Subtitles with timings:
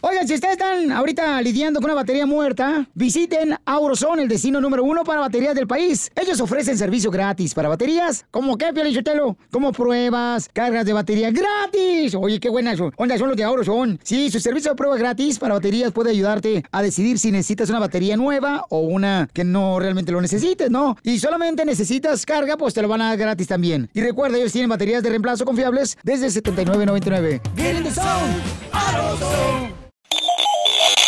[0.00, 4.84] Oigan, si ustedes están ahorita lidiando con una batería muerta, visiten Auroson, el destino número
[4.84, 6.08] uno para baterías del país.
[6.14, 8.24] Ellos ofrecen servicio gratis para baterías.
[8.30, 9.36] ¿Cómo qué, Piolichotelo?
[9.50, 12.14] Como pruebas, cargas de batería gratis.
[12.14, 12.92] Oye, qué buenas son.
[12.96, 13.98] Onda, son los de Auroson.
[14.04, 17.80] Sí, su servicio de prueba gratis para baterías puede ayudarte a decidir si necesitas una
[17.80, 20.96] batería nueva o una que no realmente lo necesites, ¿no?
[21.02, 23.90] Y solamente necesitas carga, pues te lo van a dar gratis también.
[23.94, 27.40] Y recuerda, ellos tienen baterías de reemplazo confiables desde 79.99.
[27.56, 28.36] Get in the zone,
[28.70, 29.87] AutoZone.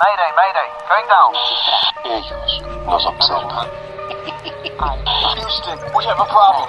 [0.01, 1.34] Mayday, mayday, going down.
[2.09, 3.69] Ellos nos observan.
[5.37, 6.69] Houston, we have a problem.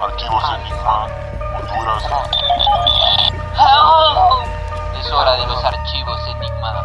[0.00, 1.08] Archivos Enigma,
[1.58, 2.04] Honduras.
[5.00, 6.84] Es hora de los archivos Enigma.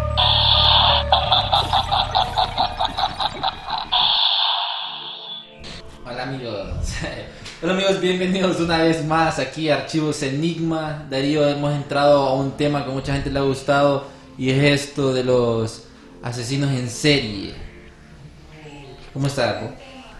[6.05, 6.69] Hola amigos.
[7.62, 11.05] Hola amigos, bienvenidos una vez más aquí a Archivos Enigma.
[11.09, 14.81] Darío, hemos entrado a un tema que a mucha gente le ha gustado y es
[14.81, 15.84] esto de los
[16.22, 17.53] asesinos en serie.
[19.14, 19.73] ¿Cómo está, Dapo?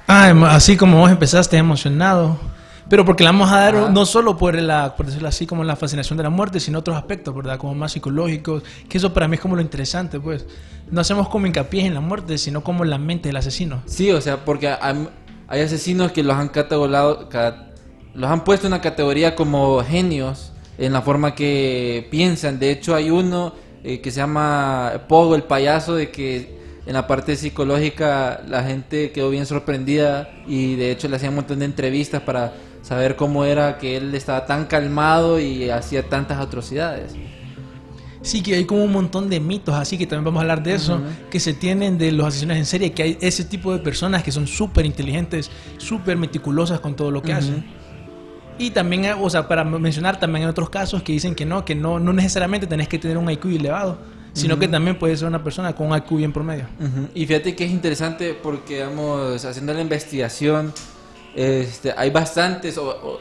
[0.08, 2.39] Ah, em- así como vos empezaste emocionado.
[2.88, 3.89] Pero porque le vamos a dar Ajá.
[3.89, 6.95] no solo por la, por decirlo así, como la fascinación de la muerte, sino otros
[6.95, 7.58] aspectos, ¿verdad?
[7.58, 10.45] Como más psicológicos, que eso para mí es como lo interesante, pues.
[10.92, 13.81] No hacemos como hincapié en la muerte, sino como en la mente del asesino.
[13.88, 15.09] Sí, o sea, porque hay,
[15.47, 17.67] hay asesinos que los han catalogado, ca-
[18.13, 22.59] los han puesto en una categoría como genios en la forma que piensan.
[22.59, 27.07] De hecho, hay uno eh, que se llama Pogo, el payaso, de que en la
[27.07, 31.65] parte psicológica la gente quedó bien sorprendida y de hecho le hacían un montón de
[31.65, 37.13] entrevistas para saber cómo era que él estaba tan calmado y hacía tantas atrocidades.
[38.25, 40.73] Sí, que hay como un montón de mitos, así que también vamos a hablar de
[40.73, 44.23] eso, que se tienen de los asesinos en serie, que hay ese tipo de personas
[44.23, 47.63] que son súper inteligentes, súper meticulosas con todo lo que hacen.
[48.57, 51.63] Y también, eh, o sea, para mencionar, también hay otros casos que dicen que no,
[51.65, 53.99] que no, no necesariamente tenés que tener un IQ elevado,
[54.33, 56.65] sino que también puedes ser una persona con un IQ bien promedio.
[56.80, 57.08] Ujú.
[57.14, 60.73] Y fíjate que es interesante porque, vamos, haciendo la investigación,
[61.35, 63.19] este, hay bastantes, o- o-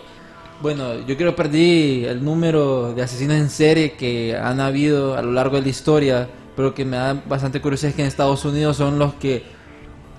[0.62, 5.22] bueno, yo creo que perdí el número de asesinos en serie que han habido a
[5.22, 8.44] lo largo de la historia, pero que me da bastante curiosidad es que en Estados
[8.44, 9.42] Unidos son los que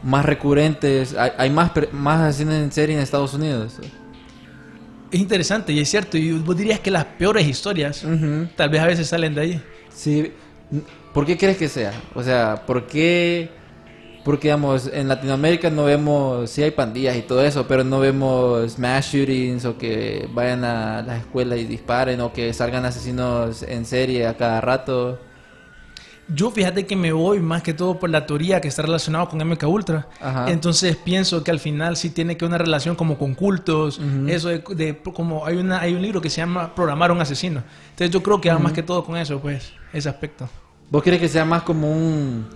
[0.04, 3.80] más recurrentes, hay, hay más, más asesinos en serie en Estados Unidos.
[5.12, 8.06] Es interesante y es cierto, y vos dirías que las peores historias
[8.56, 9.62] tal vez a veces salen de ahí.
[9.90, 10.32] Sí,
[11.14, 11.94] ¿por qué crees que sea?
[12.14, 13.50] O sea, ¿por qué?
[14.26, 18.78] Porque, digamos, en Latinoamérica no vemos, sí hay pandillas y todo eso, pero no vemos
[18.80, 23.86] mass shootings o que vayan a las escuelas y disparen o que salgan asesinos en
[23.86, 25.20] serie a cada rato.
[26.28, 29.40] Yo fíjate que me voy más que todo por la teoría que está relacionada con
[29.48, 30.08] MK Ultra.
[30.20, 30.50] Ajá.
[30.50, 34.64] Entonces pienso que al final sí tiene que una relación como con cultos, eso de,
[34.76, 37.62] de- como hay una hay un libro que se llama Programar a un asesino.
[37.92, 40.50] Entonces yo creo que va más que todo con eso, pues, ese aspecto.
[40.90, 42.48] ¿Vos crees que sea más como un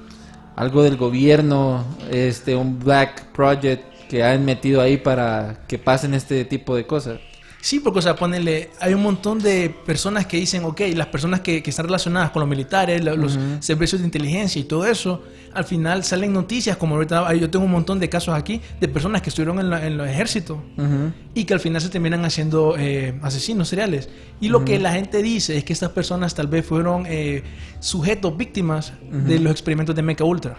[0.59, 6.43] algo del gobierno, este, un black project que han metido ahí para que pasen este
[6.45, 7.19] tipo de cosas?
[7.61, 11.41] Sí, porque, o sea, ponele, hay un montón de personas que dicen, ok, las personas
[11.41, 15.23] que, que están relacionadas con los militares, lo- los servicios de inteligencia y todo eso,
[15.53, 19.21] al final salen noticias, como ahorita yo tengo un montón de casos aquí de personas
[19.21, 21.11] que estuvieron en, la- en los ejércitos Ujú.
[21.33, 24.09] y que al final se terminan haciendo eh, asesinos seriales.
[24.41, 27.43] Y lo que la gente dice es que estas personas tal vez fueron eh,
[27.79, 30.57] sujetos, víctimas de los experimentos de Mecha Ultra.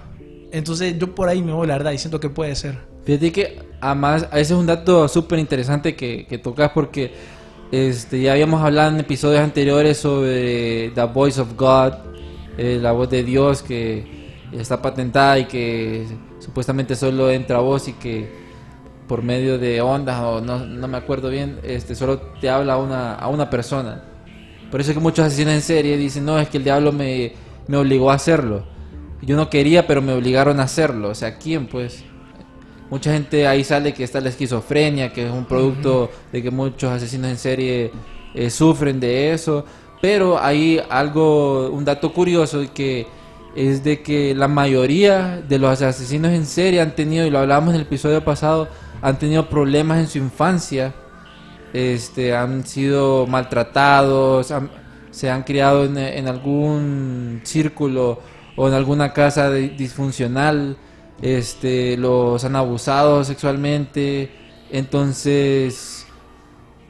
[0.52, 2.76] Entonces yo por ahí me voy, la verdad, y siento que puede ser.
[3.04, 7.12] Fíjate que además ese es un dato súper interesante que, que tocas porque
[7.72, 11.92] este, ya habíamos hablado en episodios anteriores sobre The Voice of God,
[12.58, 14.19] eh, la voz de Dios que
[14.52, 16.06] está patentada y que
[16.38, 18.40] supuestamente solo entra voz y que
[19.06, 22.76] por medio de ondas o no, no me acuerdo bien, este, solo te habla a
[22.76, 24.04] una, a una persona.
[24.70, 27.32] Por eso es que muchos asesinos en serie dicen, no, es que el diablo me,
[27.66, 28.64] me obligó a hacerlo.
[29.20, 31.08] Yo no quería, pero me obligaron a hacerlo.
[31.08, 32.04] O sea, ¿quién pues?
[32.88, 36.90] Mucha gente ahí sale que está la esquizofrenia, que es un producto de que muchos
[36.90, 37.90] asesinos en serie
[38.34, 39.64] eh, sufren de eso.
[40.00, 43.06] Pero hay algo, un dato curioso que
[43.54, 47.70] es de que la mayoría de los asesinos en serie han tenido, y lo hablábamos
[47.70, 48.68] en el episodio pasado,
[49.02, 50.94] han tenido problemas en su infancia.
[51.72, 54.52] Este, han sido maltratados,
[55.10, 58.20] se han criado en, algún círculo
[58.56, 60.76] o en alguna casa disfuncional,
[61.22, 64.30] este, los han abusado sexualmente,
[64.70, 65.99] entonces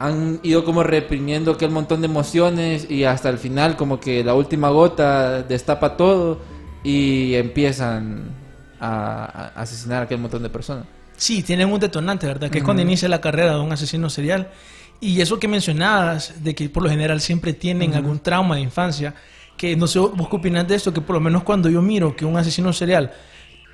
[0.01, 4.33] han ido como reprimiendo aquel montón de emociones y hasta el final como que la
[4.33, 6.39] última gota destapa todo
[6.83, 8.31] y empiezan
[8.79, 9.25] a,
[9.55, 10.85] a asesinar a aquel montón de personas.
[11.17, 12.49] Sí, tienen un detonante, ¿verdad?
[12.49, 14.49] Que es cuando inicia la carrera de un asesino serial.
[14.99, 19.13] Y eso que mencionabas, de que por lo general siempre tienen algún trauma de infancia,
[19.55, 22.15] que no sé vos qué opinás de esto, que por lo menos cuando yo miro
[22.15, 23.11] que un asesino serial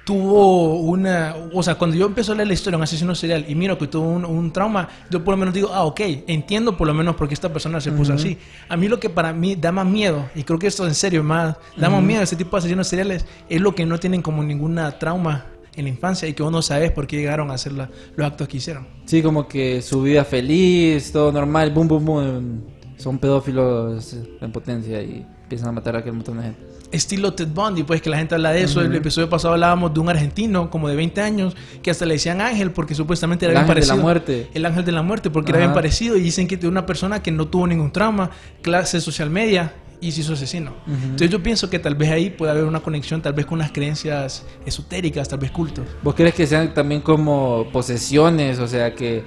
[0.08, 3.44] tuvo una, o sea, cuando yo empiezo a leer la historia de un asesino serial
[3.46, 6.78] y miro que tuvo un, un trauma, yo por lo menos digo, ah, ok, entiendo
[6.78, 8.38] por lo menos por qué esta persona se puso así.
[8.70, 11.26] A mí lo que para mí da más miedo, y creo que esto en serio
[11.26, 14.22] más, da más miedo a ese tipo de asesinos seriales, es lo que no tienen
[14.22, 17.56] como ninguna trauma en la infancia y que vos no sabes por qué llegaron a
[17.56, 18.88] hacer la- los actos que hicieron.
[19.06, 22.62] Sí, como que su vida feliz, todo normal, boom, boom, boom.
[22.96, 26.60] Son pedófilos en potencia y empiezan a matar a aquel montón de gente.
[26.92, 28.82] Estilo Ted Bundy, pues que la gente habla de eso.
[28.82, 32.40] El episodio pasado hablábamos de un argentino como de 20 años que hasta le decían
[32.42, 34.04] ángel porque supuestamente era El bien ángel de la parecido.
[34.04, 34.48] muerte.
[34.54, 35.68] El ángel de la muerte porque era Ajá.
[35.68, 38.30] bien parecido y dicen que es una persona que no tuvo ningún trauma,
[38.62, 40.74] clase social media y se hizo asesino.
[40.88, 43.72] Entonces yo pienso que tal vez ahí puede haber una conexión tal vez con unas
[43.72, 45.86] creencias esotéricas, tal vez cultos.
[46.04, 48.60] ¿Vos crees que sean también como posesiones?
[48.60, 49.24] O sea, que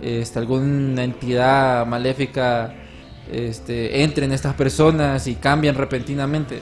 [0.00, 2.72] este, alguna entidad maléfica
[3.30, 6.60] este, entre en estas personas y cambian repentinamente.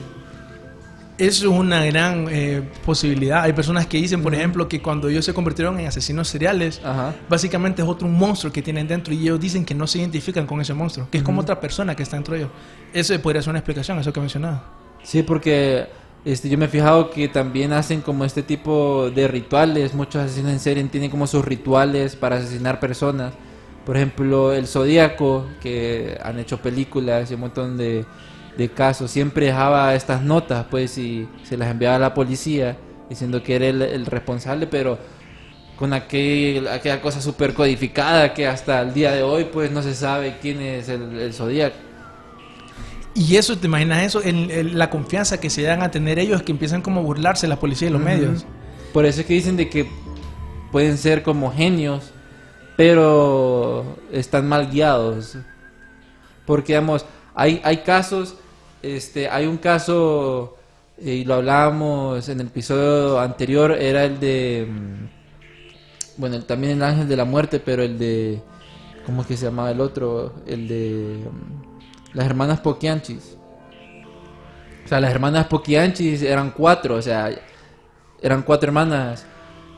[1.21, 3.43] Eso es una gran eh, posibilidad.
[3.43, 7.13] Hay personas que dicen, por ejemplo, que cuando ellos se convirtieron en asesinos seriales, Ajá.
[7.29, 10.59] básicamente es otro monstruo que tienen dentro y ellos dicen que no se identifican con
[10.61, 12.51] ese monstruo, que es como otra persona que está dentro de ellos.
[12.91, 14.63] Eso podría ser una explicación, eso que mencionaba.
[15.03, 15.89] Sí, porque
[16.25, 19.93] este, yo me he fijado que también hacen como este tipo de rituales.
[19.93, 23.31] Muchos asesinos en serie tienen como sus rituales para asesinar personas.
[23.85, 28.05] Por ejemplo, el Zodíaco, que han hecho películas y un montón de,
[28.57, 32.77] de casos, siempre dejaba estas notas, pues, y se las enviaba a la policía
[33.09, 34.97] diciendo que era el, el responsable, pero
[35.77, 39.95] con aquel, aquella cosa súper codificada que hasta el día de hoy, pues, no se
[39.95, 41.75] sabe quién es el, el Zodíaco.
[43.13, 44.21] Y eso, ¿te imaginas eso?
[44.21, 47.47] El- el- la confianza que se dan a tener ellos que empiezan como a burlarse
[47.47, 48.45] la policía y los medios.
[48.93, 49.89] Por eso es que dicen de que
[50.71, 52.11] pueden ser como genios,
[52.77, 55.37] pero están mal guiados.
[56.45, 57.05] Porque, digamos,
[57.35, 58.35] hay, hay casos,
[58.81, 60.57] este, hay un caso,
[60.97, 65.05] y lo hablábamos en el episodio anterior, era el de, mm,
[66.17, 68.41] bueno, el- también el ángel de la muerte, pero el de,
[69.05, 70.33] ¿cómo es que se llamaba el otro?
[70.47, 73.37] El de mm, las hermanas Poquianchis.
[74.85, 77.29] O sea, las hermanas Poquianchis eran cuatro, o sea,
[78.21, 79.25] eran cuatro hermanas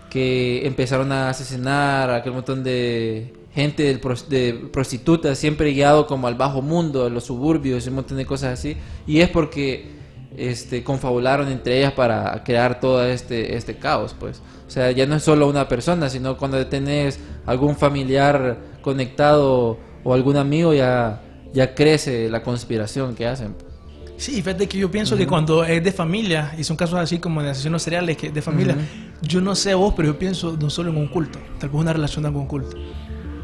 [0.09, 6.27] que empezaron a asesinar a aquel montón de gente del de prostitutas, siempre guiado como
[6.27, 8.77] al bajo mundo, a los suburbios un montón de cosas así.
[9.05, 9.91] Y es porque
[10.35, 14.41] este, confabularon entre ellas para crear todo este, este caos, pues.
[14.67, 20.13] O sea, ya no es solo una persona, sino cuando tenés algún familiar conectado o
[20.13, 21.21] algún amigo, ya,
[21.53, 23.55] ya crece la conspiración que hacen.
[24.17, 27.41] Sí, fíjate que yo pienso que cuando es de familia, y son casos así como
[27.43, 28.75] de asesinos seriales que de familia,
[29.21, 31.93] yo no sé vos, pero yo pienso no solo en un culto, tal vez una
[31.93, 32.77] relación de algún culto.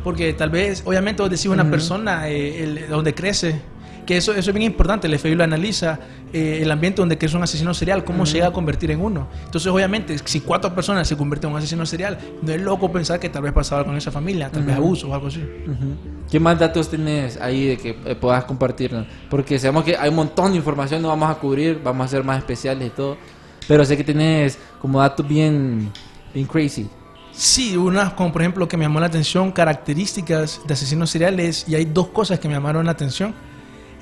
[0.03, 3.59] Porque tal vez, obviamente vos decís una persona eh, el- donde crece,
[4.05, 5.99] que eso, eso es bien importante, el FBI lo analiza,
[6.33, 9.27] eh, el ambiente donde crece un asesino serial, cómo se llega a convertir en uno.
[9.45, 13.19] Entonces, obviamente, si cuatro personas se convierten en un asesino serial, no es loco pensar
[13.19, 15.41] que tal vez pasaba con esa familia, tal vez abuso o algo así.
[16.31, 19.05] ¿Qué más datos tenés ahí de que eh, puedas compartirnos?
[19.29, 22.23] Porque sabemos que hay un montón de información, no vamos a cubrir, vamos a hacer
[22.23, 23.15] más especiales y todo.
[23.67, 25.91] Pero sé que tenés como datos bien,
[26.33, 26.89] bien crazy.
[27.39, 31.75] Sí, unas como por ejemplo que me llamó la atención, características de asesinos seriales, y
[31.75, 33.33] hay dos cosas que me llamaron la atención.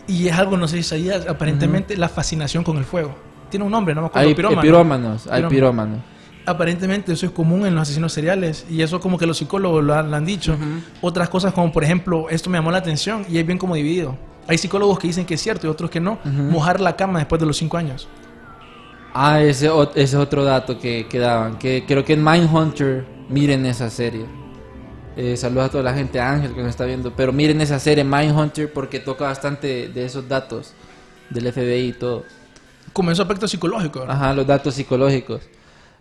[0.08, 3.16] Y es algo, no sé si sabías, aparentemente la fascinación con el fuego.
[3.52, 4.28] Tiene un nombre, no me acuerdo.
[4.28, 4.62] Hay pirómano.
[4.62, 5.50] pirómanos, hay Pirómano.
[5.50, 6.00] pirómanos.
[6.48, 9.94] Aparentemente eso es común en los asesinos seriales y eso como que los psicólogos lo
[9.94, 10.58] han, lo han dicho.
[11.02, 14.18] Otras cosas como por ejemplo, esto me llamó la atención y es bien como dividido.
[14.48, 16.18] Hay psicólogos que dicen que es cierto y otros que no.
[16.24, 18.08] Mojar la cama después de los cinco años.
[19.20, 21.58] Ah, ese, es otro dato que, que daban.
[21.58, 24.28] Que creo que en Mindhunter, miren esa serie.
[25.16, 27.12] Eh, saludos a toda la gente, Ángel, que nos está viendo.
[27.16, 30.74] Pero miren esa serie, Mindhunter, porque toca bastante de esos datos
[31.32, 32.26] del FBI y todo.
[32.94, 34.02] Como ese aspecto psicológico.
[34.02, 34.16] ¿verdad?
[34.18, 35.42] Ajá, los datos psicológicos.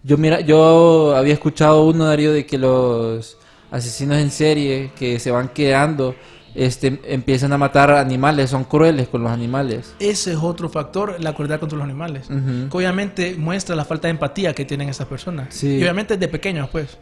[0.03, 3.39] Yo mira, yo había escuchado uno Darío de que los
[3.71, 6.15] asesinos en serie que se van quedando
[6.57, 9.95] este empiezan a matar animales, son crueles con los animales.
[9.99, 12.27] Ese es otro factor, la crueldad contra los animales.
[12.29, 15.55] Que obviamente muestra la falta de empatía que tienen esas personas.
[15.55, 15.77] Sí.
[15.77, 16.99] Y obviamente de pequeños, pues.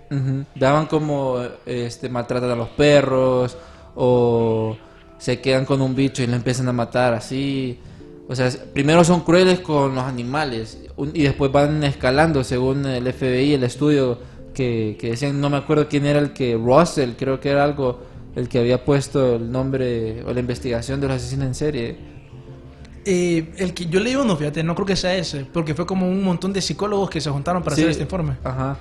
[0.55, 3.57] Daban como este maltratan a los perros
[3.95, 4.77] o
[5.19, 7.79] se quedan con un bicho y lo empiezan a matar así.
[8.29, 10.79] O sea, primero son crueles con los animales
[11.13, 14.19] y después van escalando según el FBI, el estudio
[14.55, 18.01] que, que decían, no me acuerdo quién era el que, Russell, creo que era algo,
[18.37, 21.97] el que había puesto el nombre o la investigación de los asesinos en serie.
[23.07, 26.09] Eh, el que yo leí uno, fíjate, no creo que sea ese, porque fue como
[26.09, 27.83] un montón de psicólogos que se juntaron para Sí.
[27.83, 28.37] hacer este informe.
[28.43, 28.79] Ajá.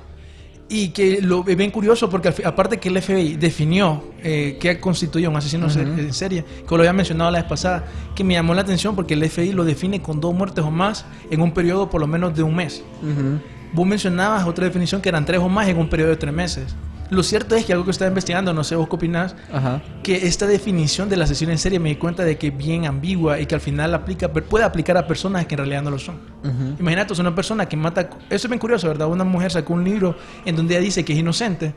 [0.70, 5.28] Y que lo es bien curioso porque aparte que el FBI definió eh, qué constituye
[5.28, 7.84] un asesino en serie, que lo había mencionado la vez pasada,
[8.16, 11.06] que me llamó la atención porque el FBI lo define con dos muertes o más
[11.30, 12.82] en un periodo por lo menos de un mes.
[13.02, 13.40] Ujú.
[13.74, 16.74] Vos mencionabas otra definición que eran tres o más en un periodo de tres meses.
[17.14, 19.82] Lo cierto es que algo que estaba investigando, no sé vos qué opinás, Ajá.
[20.02, 23.40] que esta definición del asesino en serie me di cuenta de que es bien ambigua
[23.40, 26.16] y que al final aplica, puede aplicar a personas que en realidad no lo son.
[26.44, 26.76] Ujú.
[26.80, 28.10] Imagínate, es una persona que mata...
[28.30, 29.08] Eso es bien curioso, ¿verdad?
[29.08, 30.16] Una mujer sacó un libro
[30.46, 31.74] en donde ella dice que es inocente.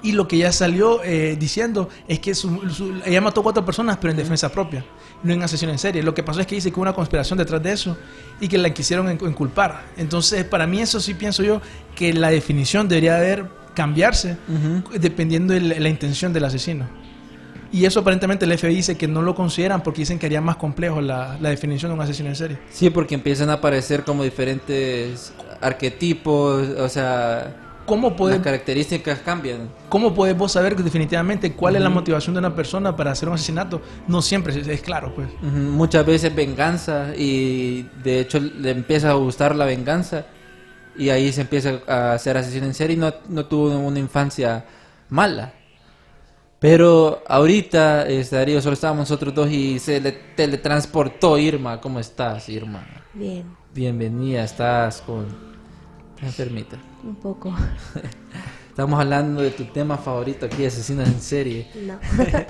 [0.00, 3.96] Y lo que ella salió eh, diciendo es que su- su- ella mató cuatro personas,
[3.96, 4.84] pero en defensa propia,
[5.24, 6.04] no en asesino en serie.
[6.04, 7.98] Lo que pasó es que dice que hubo una conspiración detrás de eso
[8.40, 9.86] y que la quisieron inculpar.
[9.96, 11.60] Entonces, para mí eso sí pienso yo
[11.96, 14.98] que la definición debería haber cambiarse Ujú.
[14.98, 16.88] dependiendo de la, intención del asesino.
[17.70, 20.56] Y eso aparentemente el FBI dice que no lo consideran porque dicen que haría más
[20.56, 22.58] complejo la, la definición de un asesino en serie.
[22.70, 27.54] Sí, porque empiezan a aparecer como diferentes arquetipos, o sea,
[27.86, 29.70] ¿Cómo las puede, características cambian.
[29.88, 33.36] ¿Cómo podés vos saber definitivamente cuál es la motivación de una persona para hacer un
[33.36, 33.80] asesinato?
[34.08, 35.28] No siempre es, es claro, pues.
[35.40, 40.26] Ujú, Muchas veces venganza y de hecho le empieza a gustar la venganza
[40.98, 44.64] y ahí se empieza a hacer asesino en serie y no, no tuvo una infancia
[45.08, 45.54] mala.
[46.58, 51.80] Pero ahorita, este, Darío, solo estábamos nosotros dos y se le teletransportó Irma.
[51.80, 52.84] ¿Cómo estás, Irma?
[53.14, 55.26] Bien, Bienvenida, estás con...
[56.16, 56.76] ¿Estás enfermita?
[57.04, 57.54] un poco.
[58.68, 61.68] Estamos hablando de tu tema favorito aquí, asesinos en serie.
[61.84, 61.98] No.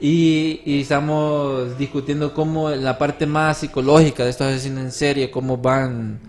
[0.00, 5.56] Y, y estamos discutiendo cómo la parte más psicológica de estos asesinos en serie, cómo
[5.56, 6.20] van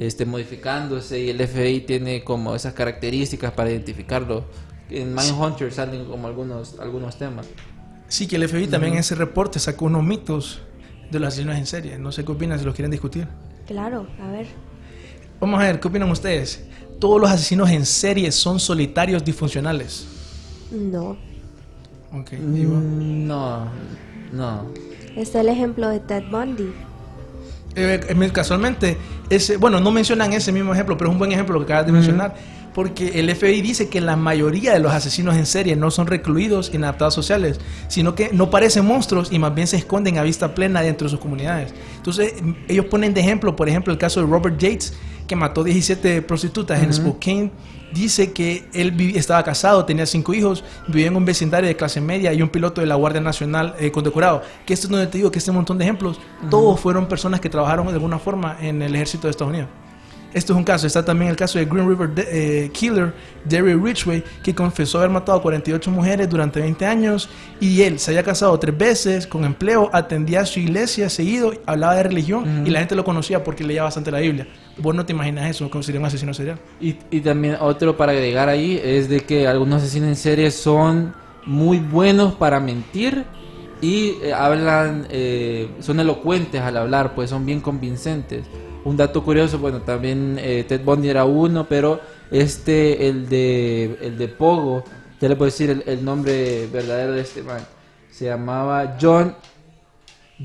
[0.00, 4.44] este, modificándose y el FBI tiene como esas características para identificarlo.
[4.88, 7.46] En Mindhunter salen como algunos, algunos temas.
[8.08, 10.62] Sí, que el FBI también en ese reporte sacó unos mitos
[11.10, 11.98] de los asesinos en serie.
[11.98, 13.28] No sé qué opinan si los quieren discutir.
[13.66, 14.46] Claro, a ver.
[15.38, 16.64] Vamos a ver, ¿qué opinan ustedes?
[16.98, 20.06] Todos los asesinos en serie son solitarios disfuncionales.
[20.70, 21.18] No.
[22.10, 22.78] Ok, ¿y vos?
[22.82, 23.66] Mm, No,
[24.32, 24.66] no.
[25.14, 26.72] Está el ejemplo de Ted Bundy.
[27.76, 28.96] Eh, casualmente,
[29.28, 31.86] ese, bueno, no mencionan ese mismo ejemplo, pero es un buen ejemplo lo que acabas
[31.86, 32.34] de mencionar,
[32.74, 36.72] porque el FBI dice que la mayoría de los asesinos en serie no son recluidos
[36.74, 40.54] en adaptados sociales, sino que no parecen monstruos y más bien se esconden a vista
[40.54, 41.72] plena dentro de sus comunidades.
[41.96, 42.34] Entonces,
[42.68, 44.94] ellos ponen de ejemplo, por ejemplo, el caso de Robert Yates,
[45.30, 47.52] que mató 17 prostitutas en Spokane.
[47.94, 52.32] Dice que él estaba casado, tenía cinco hijos, vivía en un vecindario de clase media
[52.32, 54.42] y un piloto de la Guardia Nacional eh, condecorado.
[54.66, 56.18] Que esto es donde te digo que este montón de ejemplos,
[56.50, 59.68] todos fueron personas que trabajaron de alguna forma en el ejército de Estados Unidos.
[60.32, 60.86] Esto es un caso.
[60.86, 63.12] Está también el caso de Green River de- eh, Killer,
[63.44, 68.12] Derry Ridgway, que confesó haber matado a 48 mujeres durante 20 años y él se
[68.12, 72.70] había casado tres veces, con empleo, atendía a su iglesia seguido, hablaba de religión y
[72.70, 74.46] la gente lo conocía porque leía bastante la Biblia.
[74.80, 76.58] Vos no te imaginas eso, como sería un asesino serial.
[76.80, 81.14] Y, y también otro para agregar ahí es de que algunos asesinos en serie son
[81.46, 83.24] muy buenos para mentir
[83.80, 88.44] y eh, hablan, eh, son elocuentes al hablar, pues son bien convincentes.
[88.84, 94.18] Un dato curioso, bueno, también eh, Ted Bundy era uno, pero este, el de, el
[94.18, 94.84] de Pogo,
[95.20, 97.60] ya le puedo decir el, el nombre verdadero de este man,
[98.10, 99.34] se llamaba John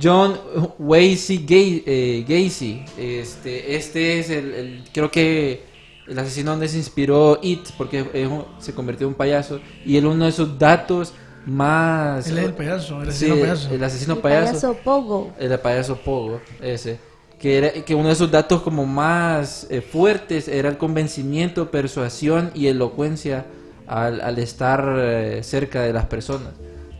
[0.01, 0.37] John
[0.79, 2.83] Gay- eh, Gacy.
[2.97, 5.63] Este, este es el, el- creo que
[6.07, 9.59] el asesino donde se inspiró It, porque es un- se convirtió en un payaso.
[9.85, 11.13] Y él uno de sus datos
[11.45, 12.27] más...
[12.27, 13.73] Él es el payaso, el Sí, asesino payaso.
[13.75, 14.45] el asesino El payaso.
[14.53, 15.33] payaso Pogo.
[15.39, 16.99] El payaso Pogo, ese.
[17.39, 22.49] Que, era, que uno de sus datos como más eh, fuertes era el convencimiento, persuasión
[22.55, 23.45] y elocuencia
[23.87, 26.49] al, al estar eh, cerca de las personas.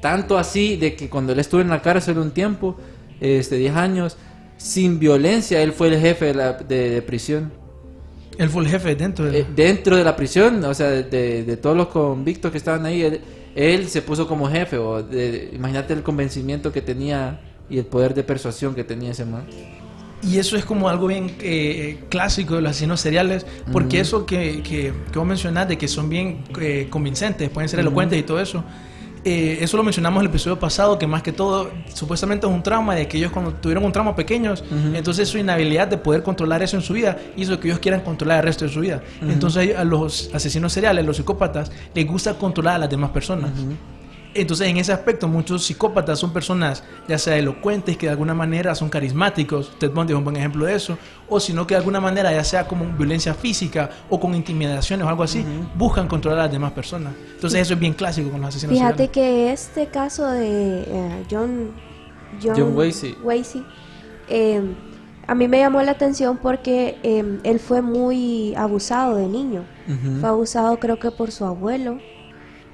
[0.06, 2.78] Tanto así de que cuando él estuvo en la cárcel un tiempo,
[3.20, 4.18] este 10 años,
[4.56, 7.52] sin violencia, él fue el jefe de, la, de- de prisión.
[8.38, 9.40] Él fue el jefe dentro de...
[9.40, 13.20] Eh, dentro de la prisión, o sea, de, todos los convictos que estaban ahí, él,
[13.56, 14.78] él se puso como jefe.
[14.78, 15.04] O
[15.52, 19.48] imagínate el convencimiento que tenía y el poder de persuasión que tenía ese man.
[20.22, 24.62] Y eso es como algo bien eh, clásico de los asesinos seriales, porque eso que,
[24.62, 28.40] que, que vos mencionás de que son bien eh, convincentes, pueden ser elocuentes y todo
[28.40, 28.64] eso,
[29.25, 32.62] eh, eso lo mencionamos en el episodio pasado, que más que todo, supuestamente es un
[32.62, 34.63] trauma de que ellos cuando tuvieron un trauma pequeños,
[34.94, 38.38] entonces su inhabilidad de poder controlar eso en su vida hizo que ellos quieran controlar
[38.38, 39.01] el resto de su vida.
[39.27, 43.50] Entonces a los asesinos seriales, los psicópatas, les gusta controlar a las demás personas.
[44.38, 48.75] Entonces, en ese aspecto, muchos psicópatas son personas, ya sea elocuentes, que de alguna manera
[48.75, 50.98] son carismáticos, Ted Bundy es un buen ejemplo de eso,
[51.30, 55.10] o sino que de alguna manera, ya sea como violencia física o con intimidaciones o
[55.10, 57.13] algo así, buscan controlar a las demás personas.
[57.34, 59.12] Entonces, eso es bien clásico con los asesinos Fíjate seriales.
[59.13, 61.72] que este caso de eh, John,
[62.44, 63.15] John Wasey.
[63.24, 63.63] Wasey,
[64.27, 64.62] eh,
[65.27, 69.63] A mí me llamó la atención porque em, él fue muy abusado de niño.
[70.20, 72.00] Fue abusado creo que por su abuelo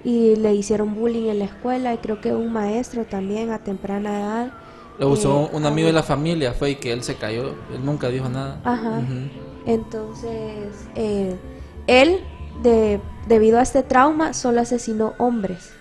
[0.03, 4.19] y le hicieron bullying en la escuela y creo que un maestro también a temprana
[4.19, 4.53] edad.
[4.99, 7.55] Lo usó eh, un amigo de la familia, fue y que él se cayó.
[7.73, 8.59] Él nunca dijo nada.
[8.63, 9.01] Ajá.
[9.65, 11.35] Entonces, eh,
[11.87, 12.19] él,
[12.61, 15.71] de, debido a este trauma, solo asesinó hombres,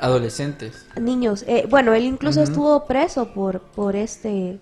[0.00, 0.86] Adolescentes.
[1.00, 1.44] niños.
[1.46, 4.60] Eh, bueno, él incluso estuvo preso por, por este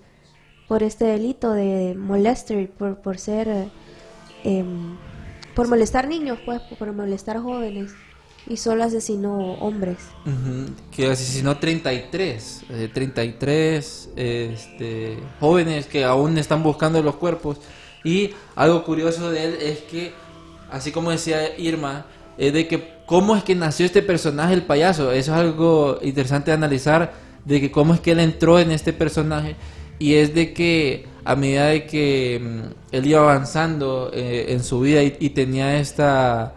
[0.67, 3.67] por este delito de molester, por, por ser eh,
[4.43, 4.95] em,
[5.55, 7.91] por molestar niños, pues, por molestar jóvenes
[8.47, 9.97] y solo asesinó hombres.
[10.25, 17.57] Ujú, Que asesinó 33, eh, 33 este, jóvenes que aún están buscando los cuerpos.
[18.03, 20.11] Y algo curioso de él es que,
[20.69, 22.05] así como decía Irma,
[22.37, 25.11] es de que cómo es que nació este personaje, el payaso.
[25.11, 27.13] Eso es algo interesante de analizar,
[27.45, 29.55] de que cómo es que él entró en este personaje.
[29.99, 34.81] Y es de que a medida de que mm, él iba avanzando eh, en su
[34.81, 36.53] vida y- tenía esta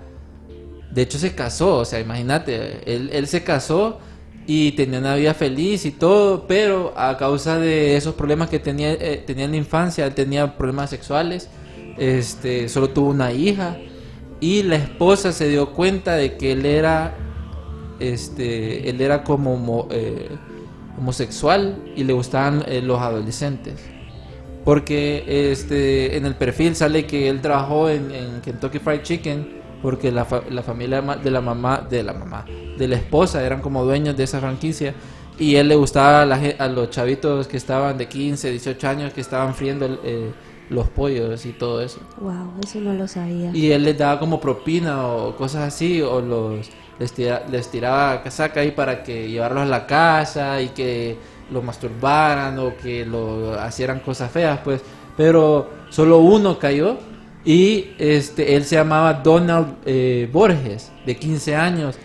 [0.91, 3.99] de hecho se casó, o sea, imagínate, él, se casó
[4.47, 8.93] y tenía una vida feliz y todo, pero a causa de esos problemas que tenía,
[8.95, 11.51] eh, tenía en la infancia, él tenía problemas sexuales,
[11.99, 13.77] este, solo tuvo una hija
[14.41, 17.15] y la esposa se dio cuenta de que él era,
[18.01, 20.29] este, él era como eh,
[20.99, 23.96] homosexual y le gustaban los adolescentes.
[24.67, 30.11] Porque este, en el perfil sale que él trabajó en, en Kentucky Fried Chicken porque
[30.11, 32.45] la, fa- la familia de la mamá, de la mamá,
[32.77, 34.93] de la esposa eran como dueños de esa franquicia
[35.39, 39.13] y él le gustaba a, la a los chavitos que estaban de 15, 18 años
[39.13, 40.33] que estaban friendo el- eh,
[40.69, 42.01] los pollos y todo eso.
[42.21, 43.53] Wow, eso no lo sabía.
[43.55, 46.69] Y él les daba como propina o cosas así, o los
[46.99, 51.17] les, tira- les tiraba casaca ahí para que llevarlos a la casa y que
[51.51, 54.83] lo masturbaran o que lo hicieran cosas feas, pues.
[55.17, 56.97] Pero solo uno cayó
[57.45, 61.97] y este él se llamaba Donald eh, Borges, de 15 años,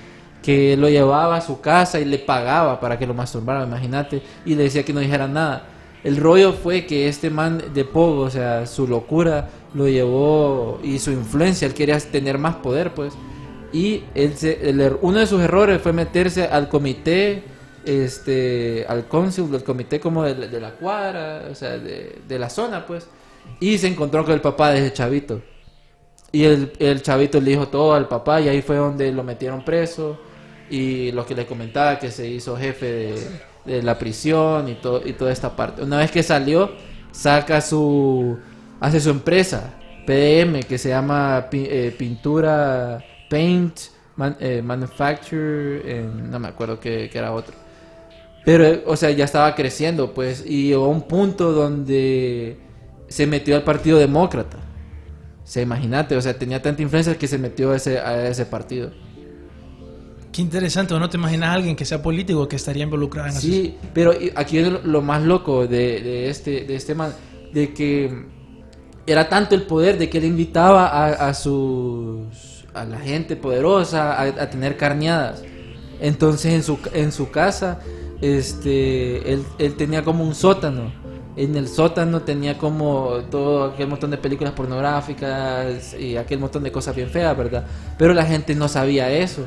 [0.43, 4.55] que lo llevaba a su casa y le pagaba para que lo masturbara, imagínate, y
[4.55, 5.65] le decía que no dijera nada.
[6.03, 10.97] El rollo fue que este man de Pogo, o sea, su locura lo llevó y
[10.99, 13.13] su influencia, él quería tener más poder, pues.
[13.73, 14.33] Y él
[14.79, 17.43] er- uno de sus errores fue meterse al comité,
[17.85, 22.85] este, al cónsul del comité como de, la cuadra, o sea, de, de la zona,
[22.85, 23.07] pues.
[23.59, 25.41] Y se encontró con el papá de ese chavito.
[26.31, 29.65] Y el, el chavito le dijo todo al papá y ahí fue donde lo metieron
[29.65, 30.19] preso.
[30.69, 33.13] Y lo que les comentaba que se hizo jefe
[33.65, 35.83] de, la prisión y, todo, y toda esta parte.
[35.83, 36.71] Una vez que salió,
[37.11, 38.39] saca su...
[38.79, 39.73] hace su empresa,
[40.05, 43.79] PDM, que se llama eh, Pintura Paint
[44.15, 47.60] Man- eh, Manufacture, no me acuerdo qué, qué era otro.
[48.43, 52.57] Pero, o sea, ya estaba creciendo, pues, y llegó a un punto donde
[53.07, 54.57] se metió al Partido Demócrata.
[55.43, 58.45] O sea, imagínate, o sea, tenía tanta influencia que se metió a ese, a ese
[58.45, 58.91] partido.
[60.31, 63.33] Qué interesante, ¿o ¿no te imaginas a alguien que sea político que estaría involucrado en
[63.33, 63.41] eso?
[63.41, 67.11] Sí, pero aquí es lo, lo más loco de, de este, de este man,
[67.53, 68.25] de que
[69.05, 74.13] era tanto el poder de que él invitaba a, a sus a la gente poderosa
[74.13, 75.43] a, a tener carneadas.
[75.99, 77.81] Entonces en su, en su casa,
[78.21, 80.91] este, él, él tenía como un sótano.
[81.35, 86.71] En el sótano tenía como todo aquel montón de películas pornográficas y aquel montón de
[86.71, 87.65] cosas bien feas, ¿verdad?
[87.97, 89.45] Pero la gente no sabía eso.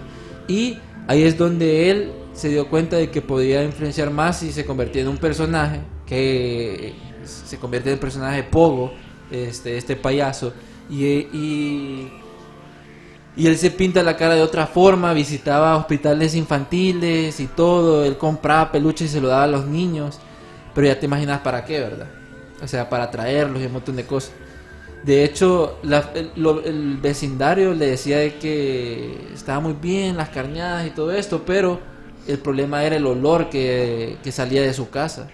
[0.49, 4.65] Y ahí es donde él se dio cuenta de que podía influenciar más y se
[4.65, 8.93] convertía en un personaje que se convierte en el personaje Pogo,
[9.31, 10.53] este, este payaso.
[10.91, 12.13] Y, y,
[13.37, 18.17] y él se pinta la cara de otra forma, visitaba hospitales infantiles y todo, él
[18.17, 20.21] compraba peluches y se lo daba a los niños.
[20.75, 22.07] Pero ya te imaginas para qué, ¿verdad?
[22.63, 24.33] O sea, para traerlos y un montón de cosas.
[25.05, 31.13] De hecho, el, vecindario le decía de que estaba muy bien las carneadas y todo
[31.13, 31.81] esto, pero
[32.27, 35.29] el problema era el olor que, que salía de su casa.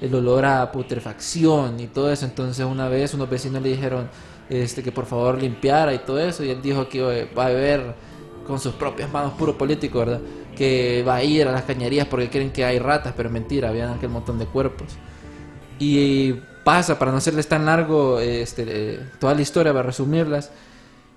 [0.00, 2.26] El olor a putrefacción y todo eso.
[2.26, 4.08] Entonces una vez unos vecinos le dijeron
[4.48, 6.44] este, que por favor limpiara y todo eso.
[6.44, 7.94] Y él dijo que va a beber
[8.46, 10.20] con sus propias manos, puro político, ¿verdad?
[10.56, 13.90] Que va a ir a las cañerías porque creen que hay ratas, pero mentira, habían
[13.90, 14.88] aquel montón de cuerpos.
[15.78, 20.50] Y pasa, para no hacerles tan largo este, eh, toda la historia, para resumirlas,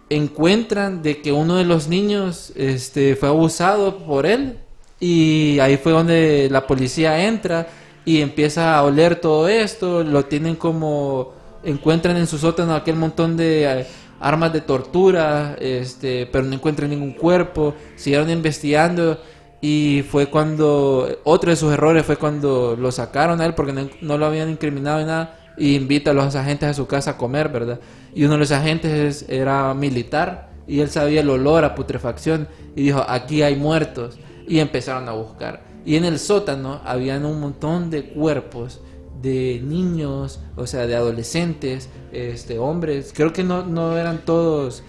[0.09, 4.57] encuentran de que uno de los niños este, fue abusado por él
[4.99, 7.67] y ahí fue donde la policía entra
[8.05, 13.37] y empieza a oler todo esto, lo tienen como, encuentran en su sótano aquel montón
[13.37, 13.87] de eh,
[14.19, 19.19] armas de tortura, este, pero no encuentran ningún cuerpo, siguieron investigando
[19.61, 23.89] y fue cuando, otro de sus errores fue cuando lo sacaron a él porque no,
[24.01, 27.17] no lo habían incriminado en nada, y invita a los agentes a su casa a
[27.17, 27.79] comer, ¿verdad?
[28.15, 32.83] Y uno de los agentes era militar y él sabía el olor a putrefacción y
[32.83, 34.17] dijo, aquí hay muertos.
[34.47, 35.61] Y empezaron a buscar.
[35.85, 38.81] Y en el sótano habían un montón de cuerpos
[39.21, 43.11] de niños, o sea, de adolescentes, este, hombres.
[43.15, 44.83] Creo que no, no eran todos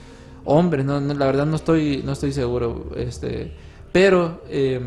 [0.45, 2.87] hombres, no, la verdad no estoy, no estoy seguro.
[2.97, 3.53] Este,
[3.93, 4.81] pero eh,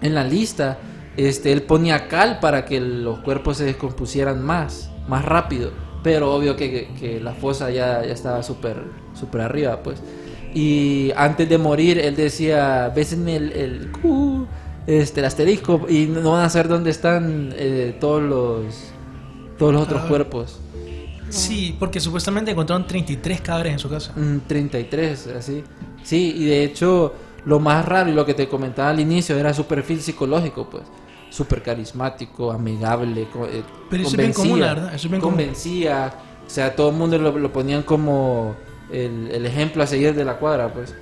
[0.00, 0.78] en la lista,
[1.16, 5.70] este, él ponía cal para que los cuerpos se descompusieran más, más rápido.
[6.02, 8.76] Pero obvio que, que- la fosa ya, ya estaba súper
[9.18, 10.00] súper arriba, pues.
[10.54, 14.46] Y antes de morir, él decía, bésenme el, el Q,
[14.88, 18.64] este, el asterisco, y no van a saber dónde están eh, todos los
[19.58, 20.08] todos los otros Ah.
[20.08, 20.58] cuerpos.
[21.30, 24.12] Sí, porque supuestamente encontraron 33 cadáveres en su casa.
[24.16, 25.62] Mm, 33, así.
[26.02, 27.12] Sí, y de hecho,
[27.44, 30.84] lo más raro y lo que te comentaba al inicio era su perfil psicológico, pues.
[31.28, 33.26] Súper carismático, amigable.
[33.30, 35.36] co- eh, Pero eso es bien común, la verdad, eso es bien común.
[35.36, 36.14] convencía.
[36.46, 38.54] O sea, todo el mundo lo, lo ponían como
[38.90, 40.94] el, el ejemplo a seguir de la cuadra, pues.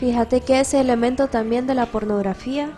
[0.00, 2.70] Fíjate que ese elemento también de la pornografía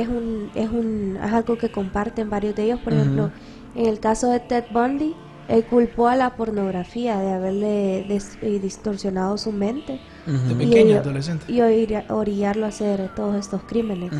[0.00, 2.80] es un es un es algo que comparten varios de ellos.
[2.80, 3.30] Por ejemplo,
[3.74, 5.14] en el caso de Ted Bundy,
[5.48, 10.50] él culpó a la pornografía de haberle des- eh, distorsionado su mente De Ujú.
[10.50, 11.44] y, pequeño, adolescente.
[11.48, 14.10] y orilla- orillarlo a hacer todos estos crímenes.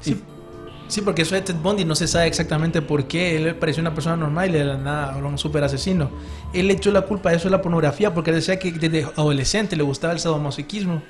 [0.00, 0.16] Sí,
[0.86, 3.36] sí, porque eso de Ted Bundy no se sabe exactamente por qué.
[3.36, 6.10] Él parecía una persona normal y de la nada era un super asesino.
[6.54, 9.04] Él le echó la culpa de eso a la pornografía porque él decía que desde
[9.16, 11.02] adolescente le gustaba el sadomasoquismo.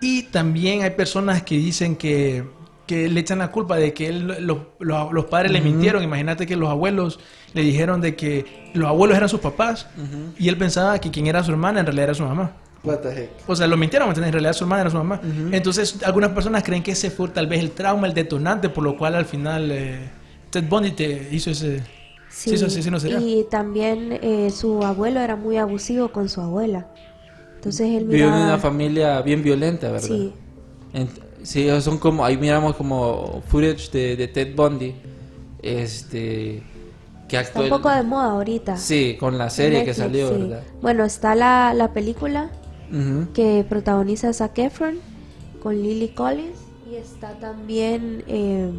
[0.00, 2.44] Y también hay personas que dicen que,
[2.88, 6.02] que le echan la culpa de que él, los, los- los padres le mintieron.
[6.02, 7.20] Imagínate que los abuelos
[7.54, 9.86] le dijeron de que los abuelos eran sus papás
[10.38, 12.56] y él pensaba que quien era su hermana en realidad era su mamá.
[12.84, 13.30] What the heck.
[13.46, 14.08] O sea, lo mintieron.
[14.10, 15.20] En realidad su hermana era su mamá.
[15.52, 18.96] Entonces, algunas personas creen que ese fue tal vez el trauma, el detonante, por lo
[18.96, 20.08] cual al final eh,
[20.50, 21.82] Ted Bundy te hizo ese...
[22.30, 23.18] Sí, eso sí, sí, no sería.
[23.20, 26.86] y también eh, su abuelo era muy abusivo con su abuela.
[27.56, 30.06] Entonces él Vive en una familia bien violenta, ¿verdad?
[30.06, 30.32] Sí.
[30.92, 31.08] En-
[31.42, 34.94] sí, son como, ahí miramos como footage de, de Ted Bundy,
[35.62, 36.62] este,
[37.28, 38.76] que Está un poco de moda ahorita.
[38.76, 40.42] Sí, con la serie que salió, sí.
[40.42, 40.62] ¿verdad?
[40.80, 42.50] Bueno, está la, la película
[43.34, 44.96] que protagoniza Zac Efron
[45.62, 46.58] con Lily Collins
[46.90, 48.70] y está también eh,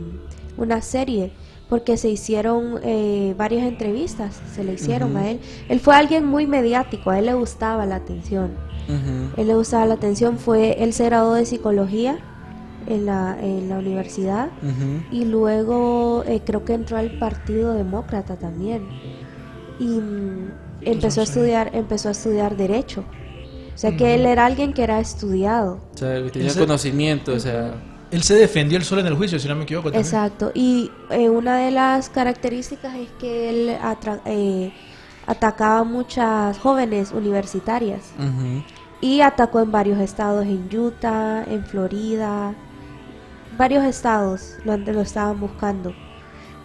[0.57, 1.31] una serie
[1.69, 5.39] porque se hicieron eh, varias entrevistas, se le hicieron a él.
[5.69, 8.51] Él fue alguien muy mediático, a él le gustaba la atención.
[9.37, 12.17] Él le gustaba la atención, fue, él se graduó de psicología
[12.87, 14.49] en la, en la universidad.
[15.11, 18.87] Y luego eh, creo que entró al Partido Demócrata también.
[19.79, 21.31] Y mm, empezó a sé.
[21.31, 23.03] estudiar empezó a estudiar derecho.
[23.73, 25.79] O sea que él era alguien que era estudiado.
[25.93, 27.73] O sea, que tenía Ese- conocimiento, o sea...
[28.11, 29.89] Él se defendió el solo en el juicio, si no me equivoco.
[29.91, 30.03] también.
[30.03, 30.51] exacto.
[30.55, 34.71] Y eh, una de las características es que él atra- eh,
[35.27, 38.01] atacaba a muchas jóvenes universitarias.
[38.99, 42.55] Y atacó en varios estados en Utah en Florida
[43.59, 45.93] varios estados lo, lo estaban buscando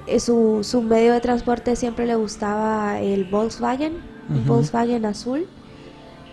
[0.07, 3.95] Eh, su, su medio de transporte siempre le gustaba el Volkswagen,
[4.29, 4.49] un Ujú.
[4.55, 5.47] Volkswagen azul.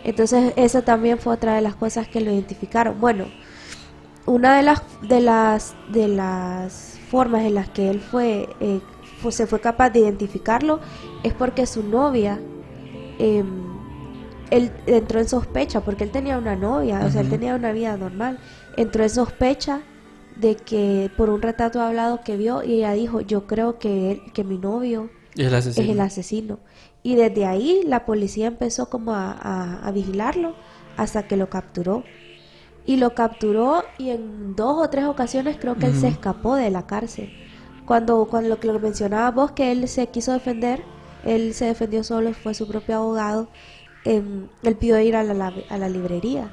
[0.04, 3.00] Entonces esa también fue otra de las cosas que lo identificaron.
[3.00, 3.26] Bueno,
[4.26, 8.82] una de las de las de las formas en las que él fue, eh,
[9.22, 10.80] fue- se fue capaz de identificarlo
[11.24, 12.40] es porque su novia
[13.20, 13.46] em,
[14.50, 17.96] él entró en sospecha porque él tenía una novia, o sea, él tenía una vida
[17.98, 18.38] normal.
[18.76, 19.82] Entró en sospecha
[20.42, 24.22] de que por un retrato hablado que vio y ella dijo, yo creo que él,
[24.34, 25.84] que mi novio Es el asesino.
[25.86, 26.60] es el asesino.
[27.04, 30.56] Y desde ahí la policía empezó como a, a- a vigilarlo
[30.98, 32.04] hasta que lo capturó.
[32.86, 36.70] Y lo capturó y en dos o tres ocasiones creo que él se escapó de
[36.72, 37.34] la cárcel.
[37.86, 40.88] Cuando, cuando lo que lo mencionaba vos, que él se quiso defender,
[41.22, 43.52] él se defendió solo, fue su propio abogado,
[44.04, 46.52] em, él pidió ir a la- a la librería.